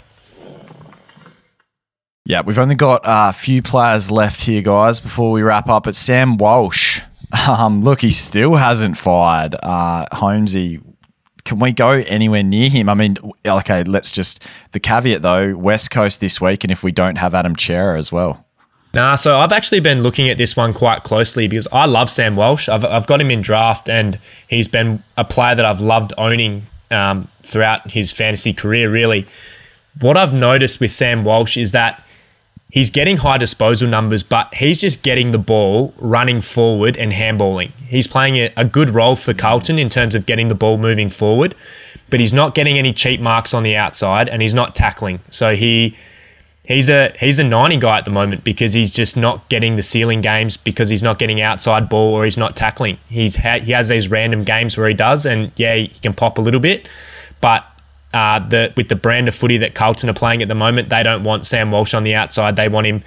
[2.26, 5.88] Yeah, we've only got a few players left here, guys, before we wrap up.
[5.88, 7.02] It's Sam Walsh.
[7.48, 9.56] Um, look, he still hasn't fired.
[9.56, 10.82] Uh, Holmesy,
[11.44, 12.90] can we go anywhere near him?
[12.90, 16.92] I mean, okay, let's just the caveat though, West Coast this week, and if we
[16.92, 18.46] don't have Adam Cerra as well.
[18.94, 22.36] Nah, so I've actually been looking at this one quite closely because I love Sam
[22.36, 22.68] Walsh.
[22.68, 24.20] I've, I've got him in draft, and
[24.50, 29.28] he's been a player that I've loved owning um, throughout his fantasy career, really.
[30.00, 32.04] What I've noticed with Sam Walsh is that
[32.72, 37.72] he's getting high disposal numbers, but he's just getting the ball, running forward, and handballing.
[37.88, 41.10] He's playing a, a, good role for Carlton in terms of getting the ball moving
[41.10, 41.54] forward,
[42.10, 45.20] but he's not getting any cheap marks on the outside, and he's not tackling.
[45.30, 45.96] So he
[46.64, 49.84] he's a he's a 90 guy at the moment because he's just not getting the
[49.84, 52.98] ceiling games because he's not getting outside ball or he's not tackling.
[53.10, 56.38] He's ha- he has these random games where he does, and yeah, he can pop
[56.38, 56.88] a little bit,
[57.42, 57.66] but
[58.14, 61.04] uh, the with the brand of footy that Carlton are playing at the moment, they
[61.04, 62.56] don't want Sam Walsh on the outside.
[62.56, 63.04] They want him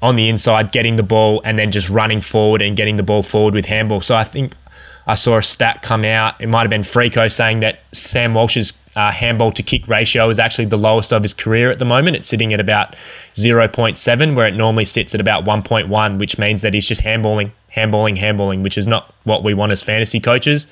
[0.00, 3.22] on the inside, getting the ball and then just running forward and getting the ball
[3.22, 4.00] forward with handball.
[4.00, 4.54] So I think
[5.06, 6.40] I saw a stat come out.
[6.40, 10.38] It might have been Freako saying that Sam Walsh's uh, handball to kick ratio is
[10.38, 12.16] actually the lowest of his career at the moment.
[12.16, 12.94] It's sitting at about
[13.34, 18.18] 0.7, where it normally sits at about 1.1, which means that he's just handballing, handballing,
[18.18, 20.66] handballing, which is not what we want as fantasy coaches.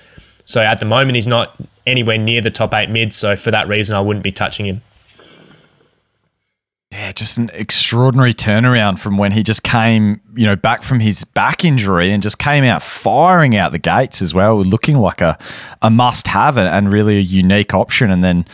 [0.47, 1.55] So at the moment, he's not
[1.87, 3.15] anywhere near the top eight mids.
[3.17, 4.81] So for that reason, I wouldn't be touching him.
[6.93, 11.25] Yeah, just an extraordinary turnaround from when he just came, you know, back from his
[11.25, 15.37] back injury and just came out firing out the gates as well, looking like a,
[15.83, 18.11] a must have and really a unique option.
[18.11, 18.47] And then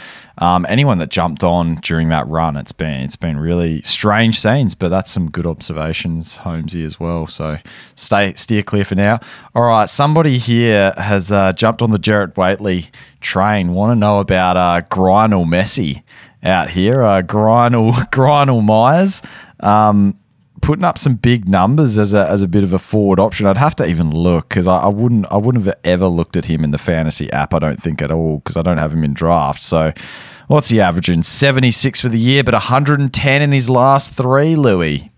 [0.43, 4.75] um, anyone that jumped on during that run, it's been it's been really strange scenes,
[4.75, 7.29] but that's some good observations, Holmesy as well.
[7.29, 7.59] So
[7.95, 9.21] stay steer clear for now.
[9.55, 12.91] All right, somebody here has uh, jumped on the Jarrett Waitley
[13.21, 13.73] train.
[13.73, 16.03] Want to know about uh, Grynell Messi
[16.43, 17.05] out here?
[17.05, 19.23] Uh, Grynell Grynell Miers.
[19.61, 20.19] Um,
[20.61, 23.47] putting up some big numbers as a, as a bit of a forward option.
[23.47, 26.47] I'd have to even look because I, I, wouldn't I wouldn't have ever looked at
[26.47, 27.55] him in the fantasy app.
[27.55, 29.63] I don't think at all because I don't have him in draft.
[29.63, 29.93] So
[30.53, 31.23] what's he averaging?
[31.23, 34.55] Seventy six for the year, but one hundred and ten in his last three.
[34.55, 35.11] Louis.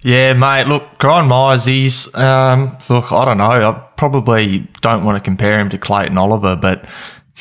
[0.00, 0.68] Yeah, mate.
[0.68, 3.10] Look, Gryan Miers, he's um, look.
[3.12, 3.44] I don't know.
[3.44, 6.84] I probably don't want to compare him to Clayton Oliver, but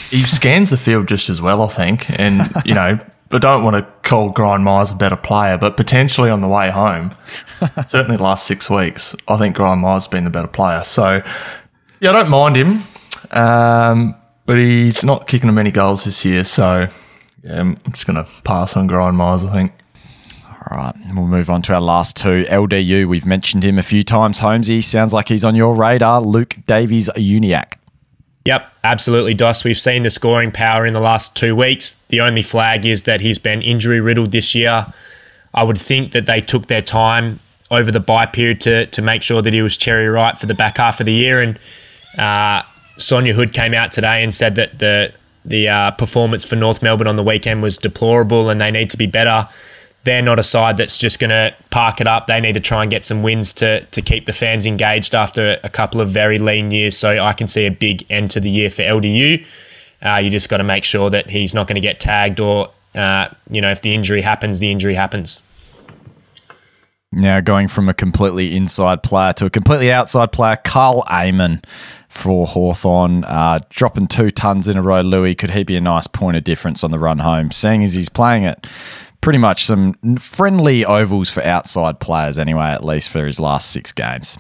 [0.10, 2.20] he scans the field just as well, I think.
[2.20, 3.00] And you know,
[3.32, 6.72] I don't want to call Gryan Miers a better player, but potentially on the way
[6.72, 7.16] home,
[7.88, 10.84] certainly the last six weeks, I think Gryan Miers has been the better player.
[10.84, 11.22] So
[12.00, 12.84] yeah, I don't mind him,
[13.32, 14.16] um,
[14.48, 16.44] but he's not kicking him many goals this year.
[16.44, 16.88] So
[17.44, 19.48] yeah, I'm just going to pass on Gryan Miers.
[19.48, 19.72] I think.
[20.70, 22.44] All right, we'll move on to our last two.
[22.50, 24.40] LDU, we've mentioned him a few times.
[24.40, 26.20] Holmesy sounds like he's on your radar.
[26.20, 27.78] Luke Davies Uniacke.
[28.44, 29.64] Yep, absolutely, Dos.
[29.64, 31.94] We've seen the scoring power in the last two weeks.
[32.10, 34.88] The only flag is that he's been injury riddled this year.
[35.54, 37.40] I would think that they took their time
[37.70, 40.54] over the bye period to to make sure that he was cherry right for the
[40.54, 41.42] back half of the year.
[41.42, 41.60] And
[42.18, 42.64] uh,
[42.98, 45.14] Sonja Hood came out today and said that the
[45.46, 48.98] the uh, performance for North Melbourne on the weekend was deplorable, and they need to
[48.98, 49.48] be better
[50.08, 52.28] they're not a side that's just going to park it up.
[52.28, 55.60] They need to try and get some wins to to keep the fans engaged after
[55.66, 56.98] a couple of very lean years.
[56.98, 59.46] So I can see a big end to the year for LDU.
[60.02, 62.70] Uh, you just got to make sure that he's not going to get tagged, or
[62.96, 65.42] uh, you know, if the injury happens, the injury happens.
[67.12, 71.62] Now going from a completely inside player to a completely outside player, Karl Amon
[72.10, 75.02] for Hawthorn, uh, dropping two tons in a row.
[75.02, 77.52] Louis, could he be a nice point of difference on the run home?
[77.52, 78.66] Seeing as he's playing it
[79.22, 83.92] pretty much some friendly ovals for outside players, anyway, at least for his last six
[83.92, 84.38] games.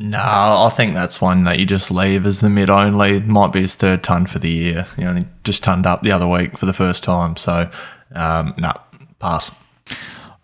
[0.00, 3.20] No, I think that's one that you just leave as the mid only.
[3.20, 4.86] Might be his third ton for the year.
[4.96, 7.36] You know, he just turned up the other week for the first time.
[7.36, 7.68] So,
[8.14, 8.72] um, no,
[9.18, 9.50] pass.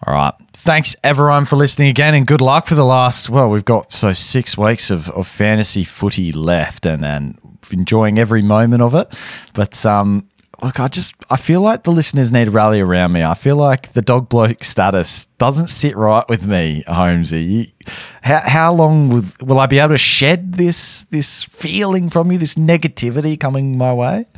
[0.05, 0.35] All right.
[0.65, 4.15] Thanks everyone for listening again and good luck for the last, well, we've got so
[4.15, 7.39] six weeks of, of fantasy footy left and, and
[7.71, 9.15] enjoying every moment of it.
[9.53, 10.27] But um,
[10.63, 13.23] look, I just I feel like the listeners need to rally around me.
[13.23, 17.75] I feel like the dog bloke status doesn't sit right with me, Holmesy.
[18.23, 22.39] How, how long will, will I be able to shed this this feeling from you,
[22.39, 24.29] this negativity coming my way?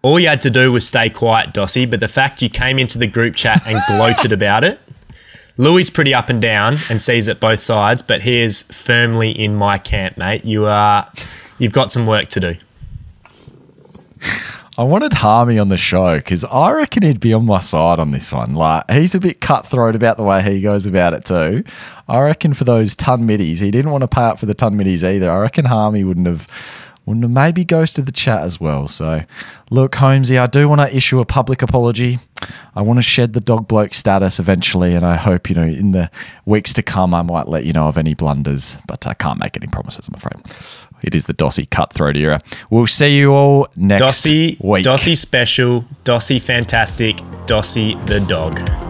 [0.00, 2.96] All you had to do was stay quiet, Dossy, but the fact you came into
[2.96, 4.80] the group chat and gloated about it.
[5.60, 9.54] Louis pretty up and down and sees it both sides, but he is firmly in
[9.54, 10.42] my camp, mate.
[10.42, 11.12] You are
[11.58, 12.56] you've got some work to do.
[14.78, 18.10] I wanted Harmey on the show because I reckon he'd be on my side on
[18.10, 18.54] this one.
[18.54, 21.62] Like he's a bit cutthroat about the way he goes about it too.
[22.08, 24.78] I reckon for those ton middies, he didn't want to pay up for the ton
[24.78, 25.30] middies either.
[25.30, 28.88] I reckon Harmey wouldn't have have maybe ghosted the chat as well.
[28.88, 29.22] So
[29.70, 32.18] look, Holmesy, I do want to issue a public apology.
[32.74, 35.92] I want to shed the dog bloke status eventually, and I hope you know in
[35.92, 36.10] the
[36.46, 39.56] weeks to come I might let you know of any blunders, but I can't make
[39.56, 40.08] any promises.
[40.08, 40.44] I'm afraid.
[41.02, 42.42] It is the Dossy cutthroat era.
[42.68, 44.84] We'll see you all next Dossy, week.
[44.84, 48.89] Dossy special, Dossy fantastic, Dossy the dog.